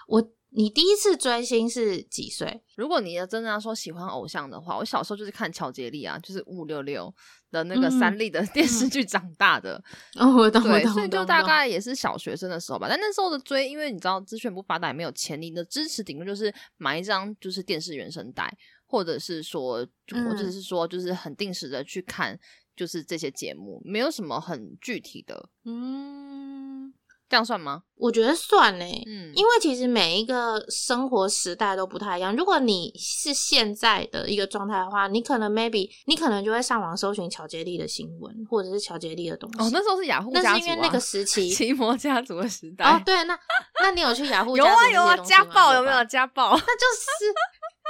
[0.07, 0.21] 我
[0.53, 2.61] 你第一次追星是几岁？
[2.75, 7.13] 如果你要真的要说喜欢偶像的话，我小时候就是看乔杰利啊，就是五六六
[7.51, 9.81] 的那个三立的 电视剧长大的。
[10.19, 12.87] 哦，我懂，对，所以就大概也是小学生的时候吧。
[12.89, 18.53] 但那时候的追，因为你知道资讯不发达，也没有钱，你的支持顶多就是买一张就是电视原声带，
[18.85, 22.37] 或者是说，或者是说，就是很定时的去看，
[22.75, 25.49] 就是这些节目，没有什么很具体的。
[25.63, 26.93] 嗯。
[27.31, 27.83] 这样算吗？
[27.95, 32.35] 我觉得算呢，嗯，因为其实每一个生活时代都不太一样。
[32.35, 39.63] 如果你是现在的一个状态的话，你可能 maybe 你可能就会上网搜寻乔杰利的新闻，或者是乔杰利的东西。
[39.63, 42.83] 哦，那时候是雅虎，那是因为那个时期 奇摩家族的时代。
[42.83, 43.39] 哦，对，那
[43.81, 44.57] 那你有去雅虎？
[44.57, 46.49] 有啊有啊，家暴有没有家暴？
[46.51, 47.33] 那就是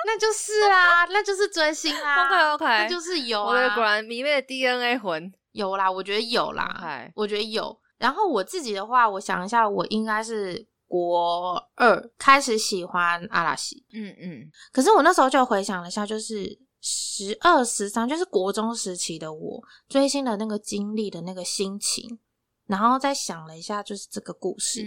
[0.06, 2.28] 那就是啦，那就是追星啦。
[2.28, 3.74] OK OK，那就是有啊。
[3.74, 7.81] 果然迷妹的 DNA 魂有啦，我觉得有啦，我觉得有。
[8.02, 14.52] 然后我自己的话，我想一下，我应该是国二开始喜欢阿拉西，嗯嗯。
[14.74, 22.18] 可是我那时候就回想了一下，就是十二十三，就是国中时期的我追星的那个经历的那个心情，
[22.66, 24.82] 然后再想了一下，就是这个故事，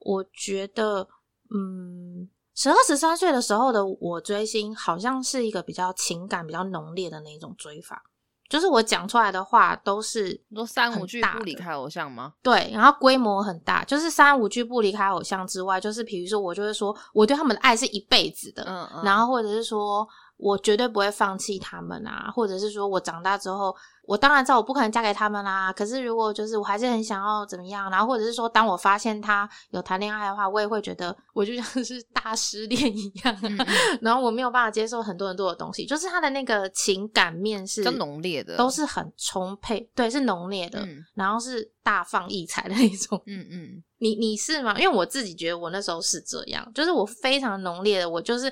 [0.00, 1.08] 我觉得，
[1.48, 8.04] 嗯，十二十三岁的时候的我追星，好像是一个比较情感比较浓烈的那种追法。
[8.48, 12.32] 就是我讲出来的话都是说三五句不离开偶像吗？
[12.42, 20.06] 对，然后规模很大，就是三五句不离开偶像之外，就是比如说我就会说我对他们的爱是一辈子的，嗯嗯，然后或者是说。
[20.40, 23.74] 我绝对不会放弃他们啊，或者是说我长大之后，
[24.08, 25.70] 我当然知道我不可能嫁给他们啦。
[25.70, 33.38] 可是如果就是我还是很想要怎么样，然后或者是说，当我发现他有谈恋爱的话，我也会觉得我就像是大失恋一样，
[34.00, 40.82] 然后我没有办法接受很多很多的东西，就是他的那个情感面是更浓烈的，都是很充沛，对，是浓烈的，
[41.12, 43.22] 然后是大放异彩的那种。
[43.26, 44.74] 嗯嗯，你你是吗？
[44.80, 48.50] 因为我自己觉得我那时候是这样，就是我非常浓烈的，我就是。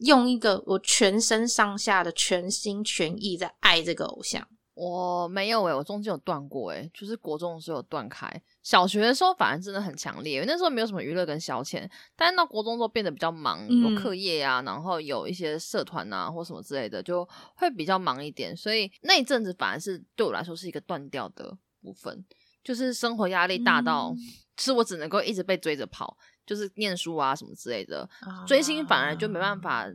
[0.00, 4.42] 用一个我全身上下的全心全意在爱这个偶像，
[4.80, 8.26] 我没有诶，我中间有断过诶，就是国中的时候有断开，
[8.62, 22.24] 小学的时候反而真的很强烈，因为那时候没有什么娱乐跟消遣，但是到国中之后变得比较忙，有课业啊，然后有一些社团啊或什么之类的，就会比较忙一点，所以那一阵子反而是对我来说是一个断掉的部分，
[22.64, 24.14] 就是生活压力大到，
[24.56, 26.16] 是我只能够一直被追着跑。
[26.46, 28.08] 就是念书啊什么之类的，
[28.46, 29.86] 追星反而就没办法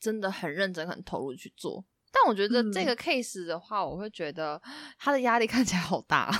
[0.00, 1.84] 真的很认真、很投入去做。
[2.22, 4.60] 但我觉得这个 case 的话，我会觉得
[4.98, 6.30] 他的压力看起来好大，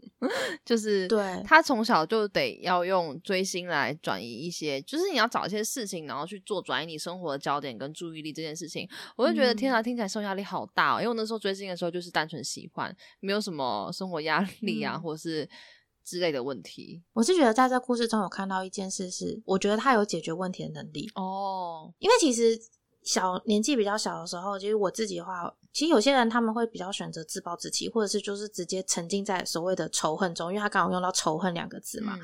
[0.64, 8.88] 就是对他从小就得要用追星来转移一些，就是你要找一些事情，然后去做转移你生活的焦点跟注意力这件事情。
[9.16, 10.98] 我就觉得天啊，听起来受压力好大哦。
[10.98, 15.48] 因为我那时候追星的时候就是单纯喜欢，没有什么生活压力啊，或是。
[16.08, 21.92] 之类的问题，我是觉得在这故事中有看到一件事，是我觉得他有解决问题的能力哦。
[21.98, 22.56] 因为其实
[23.06, 32.18] 小年纪比较小的时候，其实我自己的话，其实有些人他们会比较选择自暴自弃，或者是就是直接沉浸在所谓的仇恨中，因为他刚好用到仇恨两个字嘛，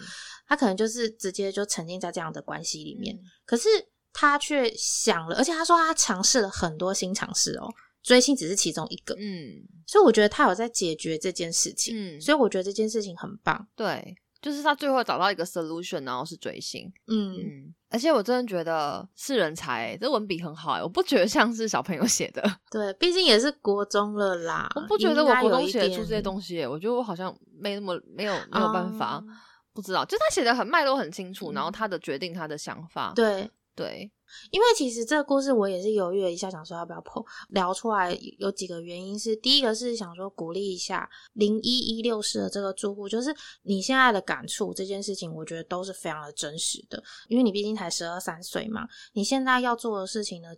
[0.47, 3.19] 他可能就是直接就沉浸在这样的关系里面。
[3.47, 3.69] 可是
[4.13, 7.69] 他却想了，而且他说他尝试了很多新尝试哦。
[8.03, 29.23] 追星只是其中一个，嗯，所以我觉得他有在解决这件事情，嗯，所以我觉得这件事情很棒，对，就是他最后找到一个 solution，然后是追星，嗯，而且我真的觉得是人才，这文笔很好，我不觉得像是小朋友写的， 对，毕竟也是国中了啦，我不觉得我国中写得出这些东西，我觉得我好像没那么没有没有办法，
[29.73, 33.51] 不知道，就他写的很脉络很清楚，然后他的决定他的想法，对。
[33.75, 34.11] 对。
[34.51, 38.19] 因为其实这个故事我也是犹豫了一下，想说要不要破聊出来。
[38.39, 47.03] 有几个原因是，第一个是想说鼓励一下零一一六室的这个住户，就是你现在的感触这件事情，我觉得都是非常的真实的。
[47.29, 50.49] 因为你毕竟才十二三岁嘛，你现在要做的事情呢，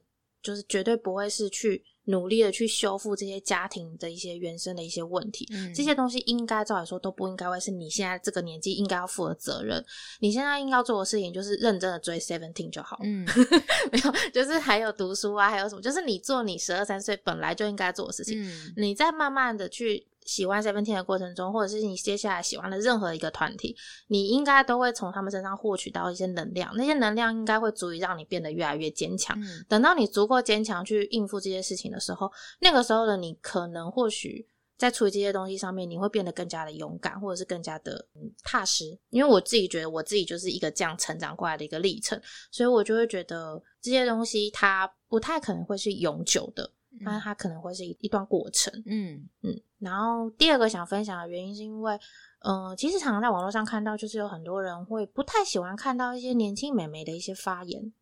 [0.43, 1.85] 就是绝对不会是去。
[2.07, 9.85] 努力的去修复这些家庭的一些原生的一些问题，这些东西应该照理说都不应该会是你现在这个年纪应该要负的责任。
[10.21, 12.99] 你现在应该做的事情就是认真的追 Seventeen 就好。
[13.03, 13.27] 嗯，
[13.91, 18.43] 没有，就是还有读书啊，还有什么，就是你做你十二三岁本来就应该做的事情。
[18.43, 20.07] 嗯，你再慢慢的去。
[20.25, 23.77] 喜欢 Seventeen 的过程中，或者是你接下来喜欢的任何一个团体，
[24.09, 26.75] 你应该都会从他们身上获取到一些能量。
[26.77, 29.39] 那些能量应该会足以让你变得越来越坚强。
[29.69, 34.47] 等到你足够坚强去应付这些事情的时候，那个时候的你可能或许
[34.77, 38.07] 在处理这些东西上面，你会变得更加的勇敢，或者是更加的
[38.43, 38.99] 踏实。
[39.11, 42.21] 因为我自己觉得我自己就是一个这样成长过来的一个历程，
[42.51, 46.71] 所以我就会觉得这些东西它不太可能会是永久的。
[47.01, 49.61] 那它可能会是一一段过程，嗯嗯。
[49.79, 51.99] 然后第二个想分享的原因是因为，
[52.41, 57.93] 嗯，其实常常在网络上看到，就是有很多人会不太喜欢看到一些年轻美眉的一些发言，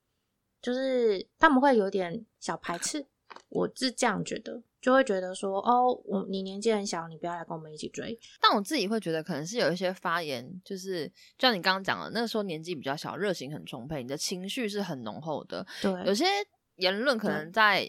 [0.60, 3.06] 就是他们会有点小排斥。
[3.48, 8.16] 我是这样觉得，就会觉得说，哦，我你年纪很小，你不要来跟我们一起追。
[8.40, 15.66] 但我自己会觉得，可能是有一些发言，就是就像你刚刚讲的，那个时候年纪比较小，热情很充沛，你的情绪是很浓厚的。
[15.80, 16.26] 对，有些
[16.76, 17.88] 言论可能在。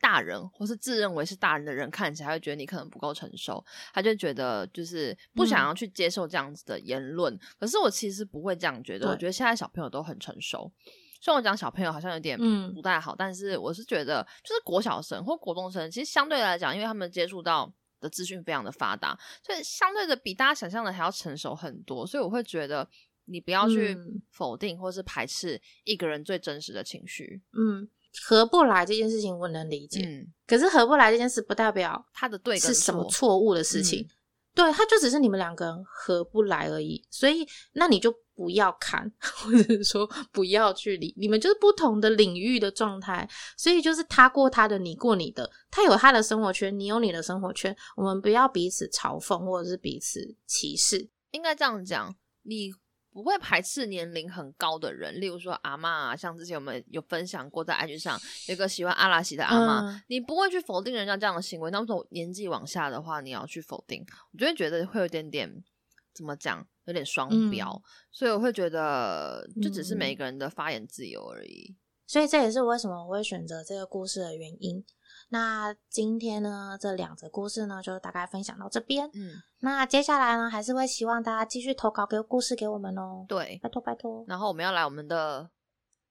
[0.00, 7.38] 大人或是自认为是大人的人看起来会觉得你可能不够成熟，他就觉得就是不想要去接受这样子的言论。
[7.58, 10.72] 可是我其实不会这样觉得，我觉得现在小朋友都很成熟。
[11.20, 12.38] 虽然我讲小朋友好像有点
[12.72, 22.06] 不太好，但是我是觉得就是国小生或国中生，其实相对来讲，因为他们接触到的资讯非常的发达，所以相对的比大家想象的还要成熟很多。
[22.06, 22.88] 所以我会觉得
[23.24, 23.98] 你不要去
[24.30, 27.42] 否定或是排斥一个人最真实的情绪。
[27.52, 27.88] 嗯。
[28.24, 30.00] 合不来这件事情我能理解，
[30.46, 34.06] 可是合不来这件事不代表他的对是什么错误的事情，
[34.54, 52.72] 对，他就只是你们两个人合不来而已，所以那你就不要看， 或者是说不要去理，你们就是不同的领域的状态，所以就是他过他的，你过你的，他有他的生活圈，你有你的生活圈，我们不要彼此嘲讽或者是彼此歧视，应该这样讲，你。
[53.10, 61.70] 不会排斥年龄很高的人，例如说阿妈啊，像之前我们有分享过，在 IG 上有个喜欢阿拉西的阿妈，你不会去否定人家这样的行为。
[61.70, 65.64] 那从年纪往下的话，你要去否定，我就会觉得会有点点
[66.14, 67.82] 怎么讲，有点双标。
[68.12, 71.74] 所以我会觉得，就只是每一个人的发言自由而已。
[72.06, 74.84] 所以这也是为什么我会选择这个故事的原因。
[75.30, 79.10] 那今天呢，这两则故事呢，就大概分享到这边。
[79.12, 83.26] 嗯，那接下来呢，还是会希望大家继续投稿给故事给我们哦。
[83.28, 84.24] 对，拜托拜托。
[84.26, 85.50] 然后我们要来我们的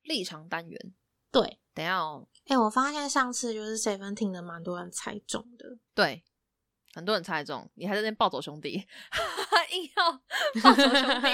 [0.03, 0.93] 立场单元。
[1.32, 2.28] 对，等下哦。
[2.45, 5.78] 哎，我发现上次就是 Seventeen 的蛮多人猜中的。
[5.95, 6.24] 对，
[6.93, 8.74] 很多人猜中，你还在那边暴走兄弟，
[9.74, 10.11] 硬要
[10.61, 11.28] 暴走兄弟。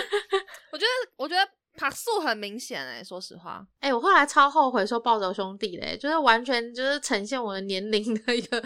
[0.72, 1.52] 我觉得，我觉得。
[1.76, 8.62] 爬树很明显哎，说实话，哎，我后来超后悔说暴走兄弟嘞，就是完全就是呈现我的年龄的一个，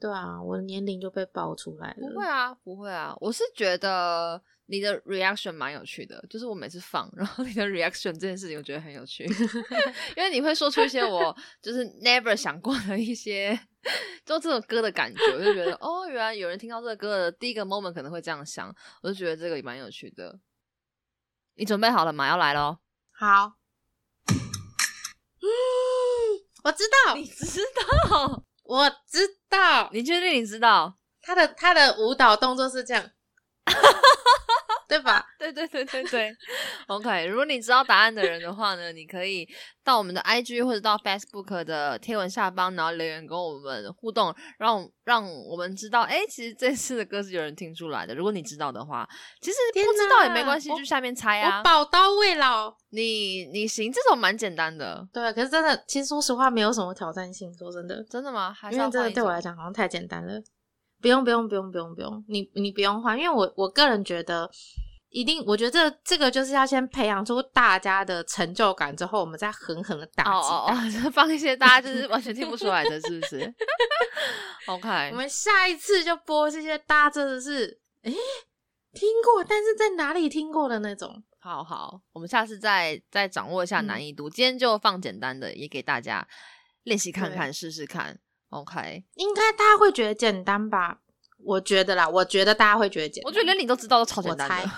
[0.00, 2.08] 对啊，我的年龄就被爆出来了。
[2.08, 9.24] 不会啊，不会啊，我是觉得你的 reaction 蛮有趣的，就是我每次放，然后你的 reaction 这件事情，我觉得很有趣，
[10.16, 13.58] 因为你会说出一些我就是 never 想过的一些，
[14.24, 20.38] 就这首歌的感觉，我就觉得哦，原来有人听到这个歌的第一个 moment 可能会这样想，我就觉得这个也蛮有趣的。
[21.56, 22.28] 你准备好了吗？
[22.28, 22.78] 要来喽！
[23.12, 23.54] 好，
[24.28, 25.48] 嗯，
[26.64, 27.62] 我知道，你知
[28.08, 30.98] 道，我知道，你确定你知道？
[31.22, 33.10] 他的他的舞蹈动作是这样。
[34.88, 35.24] 对吧？
[35.38, 36.36] 对对对对对，
[36.88, 37.26] OK。
[37.26, 39.46] 如果你知道答案的人的话呢，你可以
[39.84, 48.14] 到我们的 IG 或者到 Facebook 的贴文下方，然后留言跟我们互动，让让我们知道，哎，其实这次的歌是有人听出来的。
[48.14, 49.08] 如果你知道的话，
[49.40, 51.58] 其实不知道也没关系，就下面猜啊。
[51.58, 55.06] 我宝刀未老，你你行，这种蛮简单的。
[55.12, 57.52] 对，可是真的，其实说实话，没有什么挑战性。
[57.56, 58.54] 说真的，真的吗？
[58.72, 60.40] 因为真的对我来讲，好像太简单了。
[61.00, 64.50] 不用不用不用不用不用，你你不用换，因为我我个人觉得，
[65.10, 70.30] 一定我觉得这这个就是要先培养出大家的成就感，之后我们再狠狠的打击。
[70.30, 70.74] 哦哦
[71.04, 73.54] 哦，放一些大家就是完全听不出来的，是不是
[74.66, 78.12] ？OK， 我们下一次就播这些大家真的是哎
[78.92, 81.22] 听过，但是在哪里听过的那种。
[81.38, 84.28] 好好，我们下次再再掌握一下难易度。
[84.28, 86.26] 今天就放简单的，也给大家
[86.82, 88.18] 练习看看，试试看。
[88.50, 90.98] OK，应该大家会觉得简单吧？
[91.44, 94.70] 我觉得啦，我觉得大家会觉得简，我觉得连你都知道都超简单的，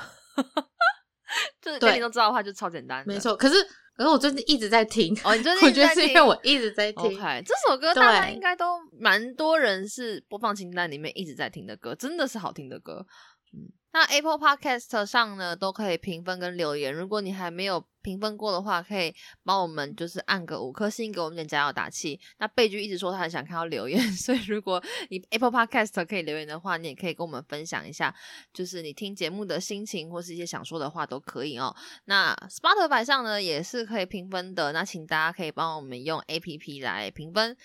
[1.60, 3.04] 就是连你都知道的话就超简单。
[3.06, 3.54] 没错，可是
[3.94, 7.04] 可是我最近一直在听哦，你最近我觉得是因为我一直在听。
[7.04, 13.06] OK，这首歌大家应该都蛮多人是播放清单里面一直在听的歌，真的是好听的歌。
[13.52, 13.72] 嗯。
[13.91, 16.95] 那 Apple Podcast 上呢，都可以评分跟留言。
[16.95, 22.20] 如果你还没有评分过的话，可以帮我们就是按个五颗星，给我们点加油打气。
[22.39, 28.14] 那贝剧一直说他很想看到留言， 所以如果你 Apple Podcast 可以留言的话，你也可以跟我们分享一下，
[28.53, 31.74] 就是你听节目的心情或是一些想说的话都可以哦。
[32.05, 37.57] 那 Spotify 上呢也是可以评分的，那请大家可以帮我们用 APP 来评分。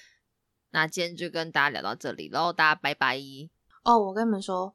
[0.71, 3.19] 那今天就跟大家聊到这里喽，大家拜拜。
[3.83, 4.73] 哦，我跟你们说。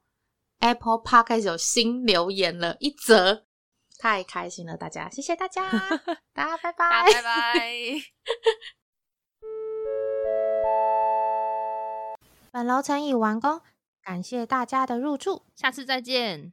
[0.61, 0.99] Apple
[1.41, 3.45] 始有新留言了一则，
[3.99, 4.77] 太开心了！
[4.77, 5.71] 大家，谢谢大家，
[6.35, 7.63] 大家拜拜，拜拜。
[12.51, 13.61] 本楼层已完工，
[14.03, 16.53] 感谢大家的入住，下次再见。